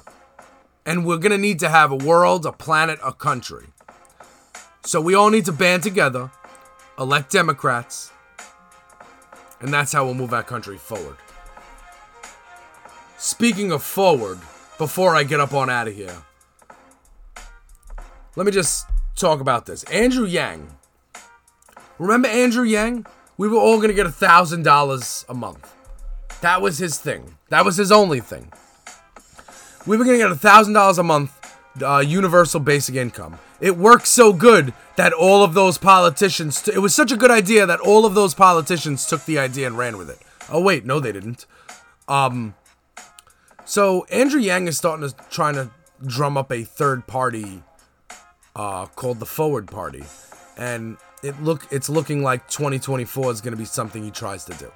And 0.87 1.05
we're 1.05 1.19
going 1.19 1.33
to 1.33 1.39
need 1.39 1.59
to 1.59 1.69
have 1.69 1.91
a 1.91 1.97
world, 1.97 2.47
a 2.47 2.53
planet, 2.53 2.99
a 3.05 3.13
country. 3.13 3.67
So 4.85 5.01
we 5.01 5.15
all 5.15 5.31
need 5.31 5.45
to 5.47 5.53
band 5.53 5.83
together, 5.83 6.31
elect 6.97 7.33
Democrats, 7.33 8.13
and 9.61 9.75
that's 9.75 9.93
how 9.93 10.05
we'll 10.05 10.15
move 10.15 10.33
our 10.33 10.45
country 10.45 10.79
forward. 10.79 11.17
Speaking 13.19 13.73
of 13.73 13.83
forward, 13.83 14.39
before 14.79 15.17
I 15.17 15.25
get 15.25 15.41
up 15.41 15.53
on 15.53 15.69
out 15.69 15.89
of 15.89 15.95
here, 15.95 16.17
let 18.37 18.47
me 18.47 18.53
just 18.53 18.87
talk 19.17 19.41
about 19.41 19.67
this. 19.67 19.83
Andrew 19.85 20.27
Yang. 20.27 20.69
Remember 21.99 22.29
Andrew 22.29 22.65
Yang? 22.65 23.07
We 23.39 23.49
were 23.49 23.59
all 23.59 23.77
going 23.77 23.89
to 23.89 23.95
get 23.95 24.07
a 24.07 24.11
$1,000 24.11 25.25
a 25.29 25.35
month. 25.35 25.75
That 26.43 26.63
was 26.63 26.79
his 26.79 26.99
thing. 26.99 27.37
That 27.49 27.65
was 27.65 27.77
his 27.77 27.91
only 27.91 28.21
thing. 28.21 28.53
We 29.87 29.97
were 29.97 30.05
going 30.05 30.19
to 30.19 30.25
get 30.25 30.33
a 30.33 30.35
$1,000 30.35 30.99
a 30.99 31.03
month 31.03 31.33
uh, 31.83 31.99
universal 31.99 32.61
basic 32.61 32.95
income. 32.95 33.39
It 33.61 33.77
worked 33.77 34.07
so 34.07 34.33
good 34.33 34.75
that 34.97 35.13
all 35.13 35.45
of 35.45 35.55
those 35.55 35.79
politicians, 35.79 36.63
t- 36.63 36.73
it 36.73 36.79
was 36.79 36.95
such 36.95 37.13
a 37.13 37.17
good 37.17 37.31
idea 37.31 37.67
that 37.67 37.81
all 37.81 38.05
of 38.05 38.15
those 38.15 38.35
politicians 38.35 39.07
took 39.07 39.25
the 39.25 39.39
idea 39.39 39.67
and 39.67 39.79
ran 39.79 39.97
with 39.97 40.11
it. 40.11 40.19
Oh, 40.51 40.61
wait, 40.61 40.85
no, 40.85 41.01
they 41.01 41.13
didn't. 41.13 41.47
Um, 42.09 42.55
so 43.65 44.05
Andrew 44.05 44.41
Yang 44.41 44.69
is 44.69 44.79
starting 44.79 45.09
to 45.09 45.15
trying 45.29 45.55
to 45.55 45.71
drum 46.05 46.37
up 46.37 46.53
a 46.53 46.63
third 46.63 47.07
party 47.07 47.63
uh, 48.55 48.87
called 48.87 49.19
the 49.19 49.27
Forward 49.27 49.67
Party, 49.67 50.05
and 50.57 50.97
it 51.23 51.43
look 51.43 51.67
it's 51.73 51.89
looking 51.89 52.23
like 52.23 52.49
2024 52.49 53.33
is 53.33 53.41
going 53.41 53.53
to 53.53 53.59
be 53.59 53.65
something 53.65 54.05
he 54.05 54.11
tries 54.13 54.45
to 54.45 54.55
do. 54.55 54.71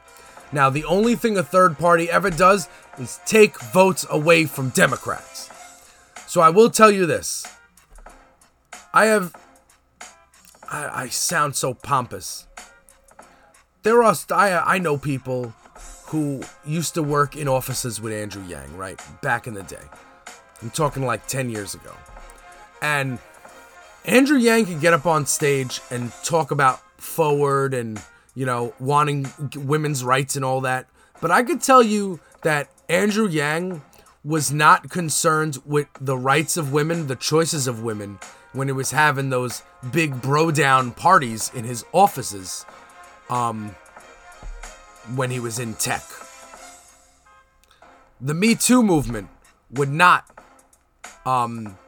Now, 0.52 0.70
the 0.70 0.84
only 0.84 1.14
thing 1.14 1.36
a 1.38 1.42
third 1.42 1.78
party 1.78 2.10
ever 2.10 2.30
does 2.30 2.68
is 2.98 3.20
take 3.24 3.60
votes 3.60 4.06
away 4.10 4.46
from 4.46 4.70
Democrats. 4.70 5.48
So 6.26 6.40
I 6.40 6.50
will 6.50 6.70
tell 6.70 6.90
you 6.90 7.06
this. 7.06 7.46
I 8.92 9.06
have. 9.06 9.34
I, 10.68 11.02
I 11.02 11.08
sound 11.08 11.56
so 11.56 11.74
pompous. 11.74 12.46
There 13.82 14.02
are. 14.02 14.14
I, 14.30 14.74
I 14.74 14.78
know 14.78 14.98
people 14.98 15.54
who 16.06 16.42
used 16.66 16.94
to 16.94 17.02
work 17.02 17.36
in 17.36 17.46
offices 17.46 18.00
with 18.00 18.12
Andrew 18.12 18.44
Yang, 18.46 18.76
right? 18.76 19.00
Back 19.22 19.46
in 19.46 19.54
the 19.54 19.62
day. 19.62 19.76
I'm 20.60 20.70
talking 20.70 21.04
like 21.04 21.26
10 21.28 21.50
years 21.50 21.74
ago. 21.74 21.94
And 22.82 23.18
Andrew 24.04 24.36
Yang 24.36 24.66
can 24.66 24.80
get 24.80 24.92
up 24.92 25.06
on 25.06 25.24
stage 25.26 25.80
and 25.90 26.12
talk 26.24 26.50
about 26.50 26.80
forward 27.00 27.74
and, 27.74 28.02
you 28.34 28.46
know, 28.46 28.74
wanting 28.78 29.26
women's 29.56 30.04
rights 30.04 30.36
and 30.36 30.44
all 30.44 30.60
that. 30.62 30.86
But 31.20 31.30
I 31.30 31.42
could 31.42 31.60
tell 31.60 31.82
you 31.82 32.20
that 32.42 32.68
Andrew 32.88 33.28
Yang 33.28 33.82
was 34.24 34.52
not 34.52 34.90
concerned 34.90 35.58
with 35.64 35.86
the 36.00 36.16
rights 36.16 36.56
of 36.56 36.72
women, 36.72 37.06
the 37.06 37.16
choices 37.16 37.66
of 37.66 37.82
women, 37.82 38.18
when 38.52 38.68
he 38.68 38.72
was 38.72 38.90
having 38.90 39.30
those 39.30 39.62
big 39.92 40.20
bro 40.20 40.50
down 40.50 40.92
parties 40.92 41.50
in 41.54 41.64
his 41.64 41.84
offices 41.92 42.64
um, 43.28 43.74
when 45.14 45.30
he 45.30 45.40
was 45.40 45.58
in 45.58 45.74
tech. 45.74 46.02
The 48.20 48.34
Me 48.34 48.54
Too 48.54 48.82
movement 48.82 49.28
would 49.70 49.88
not 49.88 50.24
um, 51.24 51.78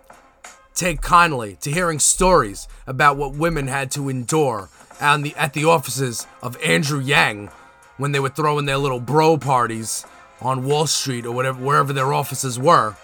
take 0.75 1.03
kindly 1.03 1.57
to 1.61 1.71
hearing 1.71 1.99
stories 1.99 2.69
about 2.87 3.17
what 3.17 3.35
women 3.35 3.67
had 3.67 3.91
to 3.93 4.09
endure 4.09 4.71
at 5.03 5.23
the, 5.23 5.35
at 5.37 5.53
the 5.53 5.65
offices 5.65 6.27
of 6.41 6.57
Andrew 6.62 7.01
Yang 7.01 7.51
when 7.99 8.12
they 8.12 8.21
were 8.21 8.29
throwing 8.29 8.65
their 8.65 8.79
little 8.79 9.01
bro 9.01 9.37
parties 9.37 10.07
on 10.41 10.65
Wall 10.65 10.87
Street 10.87 11.27
or 11.27 11.33
whatever 11.33 11.62
wherever 11.62 11.93
their 11.93 12.12
offices 12.12 12.59
were. 12.59 12.97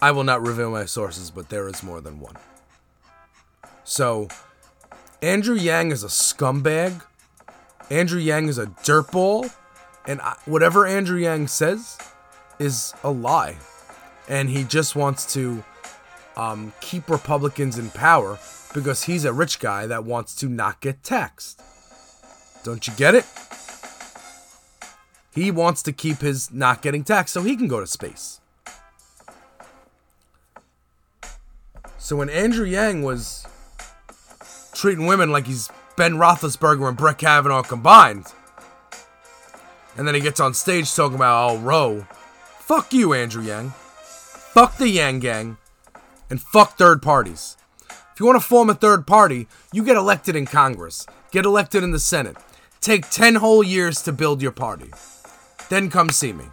I 0.00 0.10
will 0.10 0.24
not 0.24 0.46
reveal 0.46 0.70
my 0.70 0.84
sources, 0.84 1.30
but 1.30 1.48
there 1.48 1.66
is 1.66 1.82
more 1.82 2.00
than 2.00 2.20
one. 2.20 2.36
So, 3.84 4.28
Andrew 5.22 5.56
Yang 5.56 5.92
is 5.92 6.04
a 6.04 6.08
scumbag. 6.08 7.02
Andrew 7.90 8.20
Yang 8.20 8.48
is 8.48 8.58
a 8.58 8.66
dirtball. 8.66 9.52
And 10.06 10.20
I, 10.20 10.36
whatever 10.44 10.86
Andrew 10.86 11.18
Yang 11.18 11.48
says 11.48 11.98
is 12.58 12.94
a 13.02 13.10
lie. 13.10 13.56
And 14.28 14.50
he 14.50 14.64
just 14.64 14.94
wants 14.94 15.32
to 15.34 15.64
um, 16.36 16.72
keep 16.80 17.08
Republicans 17.08 17.78
in 17.78 17.90
power 17.90 18.38
because 18.74 19.04
he's 19.04 19.24
a 19.24 19.32
rich 19.32 19.58
guy 19.58 19.86
that 19.86 20.04
wants 20.04 20.34
to 20.36 20.48
not 20.48 20.80
get 20.80 21.02
taxed. 21.02 21.62
Don't 22.62 22.86
you 22.86 22.92
get 22.94 23.14
it? 23.14 23.24
He 25.32 25.50
wants 25.50 25.82
to 25.82 25.92
keep 25.92 26.18
his 26.18 26.52
not 26.52 26.82
getting 26.82 27.04
taxed 27.04 27.34
so 27.34 27.42
he 27.42 27.56
can 27.56 27.68
go 27.68 27.80
to 27.80 27.86
space. 27.86 28.40
So 31.98 32.16
when 32.16 32.30
Andrew 32.30 32.66
Yang 32.66 33.02
was 33.02 33.46
treating 34.72 35.06
women 35.06 35.30
like 35.30 35.46
he's 35.46 35.68
Ben 35.96 36.14
Roethlisberger 36.14 36.88
and 36.88 36.96
Brett 36.96 37.18
Kavanaugh 37.18 37.62
combined, 37.62 38.26
and 39.96 40.06
then 40.06 40.14
he 40.14 40.20
gets 40.20 40.40
on 40.40 40.54
stage 40.54 40.94
talking 40.94 41.16
about 41.16 41.50
oh 41.50 41.58
Roe, 41.58 42.06
fuck 42.58 42.92
you, 42.92 43.12
Andrew 43.12 43.42
Yang, 43.42 43.70
fuck 43.70 44.76
the 44.76 44.88
Yang 44.88 45.18
Gang, 45.20 45.56
and 46.30 46.40
fuck 46.40 46.76
third 46.76 47.02
parties. 47.02 47.56
If 47.90 48.20
you 48.20 48.26
want 48.26 48.40
to 48.40 48.46
form 48.46 48.70
a 48.70 48.74
third 48.74 49.06
party, 49.06 49.46
you 49.72 49.84
get 49.84 49.96
elected 49.96 50.36
in 50.36 50.46
Congress, 50.46 51.06
get 51.30 51.44
elected 51.44 51.82
in 51.82 51.90
the 51.90 51.98
Senate. 51.98 52.36
Take 52.80 53.10
10 53.10 53.36
whole 53.36 53.62
years 53.62 54.02
to 54.02 54.12
build 54.12 54.40
your 54.40 54.52
party. 54.52 54.90
Then 55.68 55.90
come 55.90 56.10
see 56.10 56.32
me. 56.32 56.46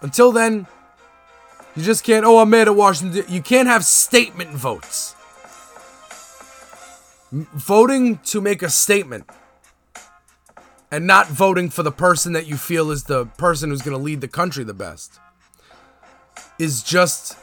Until 0.00 0.32
then, 0.32 0.66
you 1.76 1.82
just 1.82 2.04
can't, 2.04 2.24
oh, 2.24 2.38
I'm 2.38 2.50
mad 2.50 2.68
at 2.68 2.74
Washington. 2.74 3.24
You 3.28 3.42
can't 3.42 3.68
have 3.68 3.84
statement 3.84 4.50
votes. 4.50 5.14
Voting 7.32 8.18
to 8.18 8.40
make 8.40 8.62
a 8.62 8.70
statement 8.70 9.28
and 10.90 11.06
not 11.06 11.28
voting 11.28 11.70
for 11.70 11.82
the 11.82 11.92
person 11.92 12.32
that 12.32 12.46
you 12.46 12.56
feel 12.56 12.90
is 12.90 13.04
the 13.04 13.26
person 13.26 13.70
who's 13.70 13.82
going 13.82 13.96
to 13.96 14.02
lead 14.02 14.20
the 14.20 14.28
country 14.28 14.64
the 14.64 14.74
best 14.74 15.20
is 16.58 16.82
just, 16.82 17.36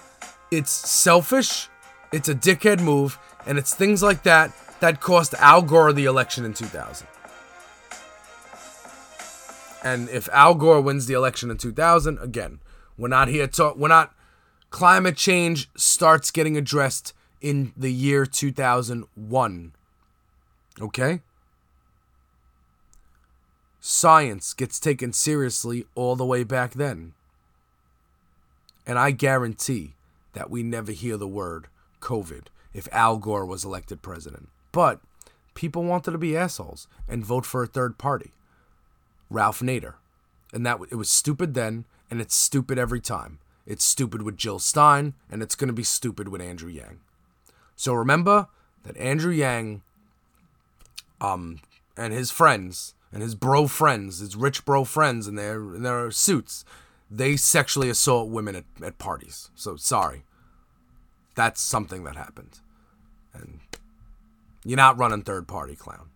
it's 0.51 0.71
selfish, 0.71 1.69
it's 2.12 2.29
a 2.29 2.36
dickhead 2.36 2.79
move, 2.81 3.17
and 3.45 3.57
it's 3.57 3.73
things 3.73 4.01
like 4.01 4.23
that 4.23 4.51
that 4.79 5.01
cost 5.01 5.33
Al 5.36 5.62
Gore 5.62 5.93
the 5.93 6.05
election 6.05 6.45
in 6.45 6.53
2000. 6.53 7.07
And 9.83 10.10
if 10.10 10.27
Al 10.29 10.55
Gore 10.55 10.81
wins 10.81 11.05
the 11.05 11.13
election 11.13 11.49
in 11.49 11.57
2000, 11.57 12.19
again, 12.19 12.60
we're 12.97 13.07
not 13.07 13.27
here 13.27 13.47
to 13.47 13.73
we're 13.75 13.88
not 13.88 14.13
climate 14.69 15.15
change 15.15 15.69
starts 15.75 16.31
getting 16.31 16.57
addressed 16.57 17.13
in 17.41 17.73
the 17.77 17.91
year 17.91 18.25
2001. 18.25 19.73
Okay? 20.79 21.21
Science 23.79 24.53
gets 24.53 24.79
taken 24.79 25.13
seriously 25.13 25.86
all 25.95 26.15
the 26.15 26.25
way 26.25 26.43
back 26.43 26.73
then. 26.73 27.13
And 28.86 28.97
I 28.97 29.12
guarantee 29.12 29.93
that 30.38 30.52
we 30.52 30.62
never 30.62 30.91
hear 30.91 31.17
the 31.17 31.28
word 31.28 31.67
COVID 32.00 32.47
if 32.71 32.88
Al 32.91 33.17
Gore 33.17 33.45
was 33.45 33.65
elected 33.65 34.04
president. 34.04 34.50
But 34.71 35.02
people 35.56 35.84
wanted 35.84 36.12
to 36.12 36.19
be 36.19 36.38
assholes 36.38 36.88
and 37.08 37.26
vote 37.26 37.43
for 37.43 37.63
a 37.63 37.67
third 37.67 37.97
party. 37.97 38.32
Ralph 39.32 39.62
Nader. 39.62 39.95
And 40.54 40.63
that 40.65 40.80
it 40.91 40.95
was 40.95 41.10
stupid 41.10 41.56
then 41.56 41.86
and 42.12 42.21
it's 42.21 42.36
stupid 42.36 42.78
every 42.78 43.02
time. 43.02 43.39
It's 43.65 43.84
stupid 43.84 44.21
with 44.21 44.38
Jill 44.38 44.60
Stein 44.60 45.15
and 45.32 45.41
it's 45.41 45.56
going 45.56 45.69
to 45.69 45.73
be 45.73 45.84
stupid 45.84 46.30
with 46.30 46.39
Andrew 46.39 46.69
Yang. 46.69 47.00
So 47.76 47.93
remember 47.93 48.47
that 48.84 48.95
Andrew 48.97 49.34
Yang 49.34 49.82
um 51.19 51.62
and 51.97 52.13
his 52.13 52.30
friends 52.30 52.93
and 53.12 53.23
his 53.23 53.34
bro 53.34 53.65
friends, 53.65 54.19
his 54.19 54.36
rich 54.36 54.65
bro 54.65 54.84
friends 54.84 55.28
in 55.28 55.34
their 55.34 55.56
in 55.73 55.82
their 55.82 56.12
suits, 56.12 56.63
they 57.10 57.36
sexually 57.36 57.89
assault 57.89 58.30
women 58.30 58.56
at, 58.56 58.65
at 58.84 59.00
parties. 59.00 59.50
So 59.56 59.76
sorry. 59.78 60.23
That's 61.38 61.62
something 61.62 62.04
that 62.06 62.15
happened. 62.15 62.62
And 63.32 63.60
you're 64.65 64.76
not 64.76 64.97
running 64.97 65.21
third 65.21 65.47
party, 65.47 65.76
clown. 65.76 66.10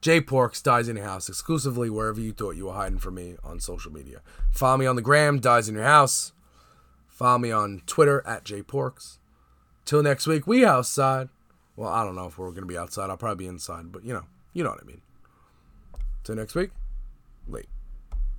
Jay 0.00 0.20
Porks 0.20 0.60
dies 0.60 0.88
in 0.88 0.96
your 0.96 1.04
house 1.04 1.28
exclusively 1.28 1.88
wherever 1.88 2.20
you 2.20 2.32
thought 2.32 2.56
you 2.56 2.66
were 2.66 2.72
hiding 2.72 2.98
from 2.98 3.14
me 3.14 3.36
on 3.44 3.60
social 3.60 3.92
media. 3.92 4.20
Follow 4.50 4.76
me 4.76 4.86
on 4.86 4.96
the 4.96 5.02
gram, 5.02 5.38
dies 5.38 5.68
in 5.68 5.76
your 5.76 5.84
house. 5.84 6.32
Follow 7.06 7.38
me 7.38 7.52
on 7.52 7.82
Twitter 7.86 8.20
at 8.26 8.44
Jay 8.44 8.60
Porks. 8.62 9.18
Till 9.84 10.02
next 10.02 10.26
week, 10.26 10.48
we 10.48 10.64
outside. 10.64 11.28
Well, 11.76 11.90
I 11.90 12.04
don't 12.04 12.16
know 12.16 12.26
if 12.26 12.36
we're 12.36 12.50
gonna 12.50 12.66
be 12.66 12.76
outside. 12.76 13.10
I'll 13.10 13.16
probably 13.16 13.44
be 13.44 13.48
inside, 13.48 13.92
but 13.92 14.04
you 14.04 14.12
know, 14.12 14.24
you 14.54 14.64
know 14.64 14.70
what 14.70 14.82
I 14.82 14.86
mean. 14.86 15.02
Till 16.24 16.34
next 16.34 16.56
week, 16.56 16.70
late. 17.46 17.68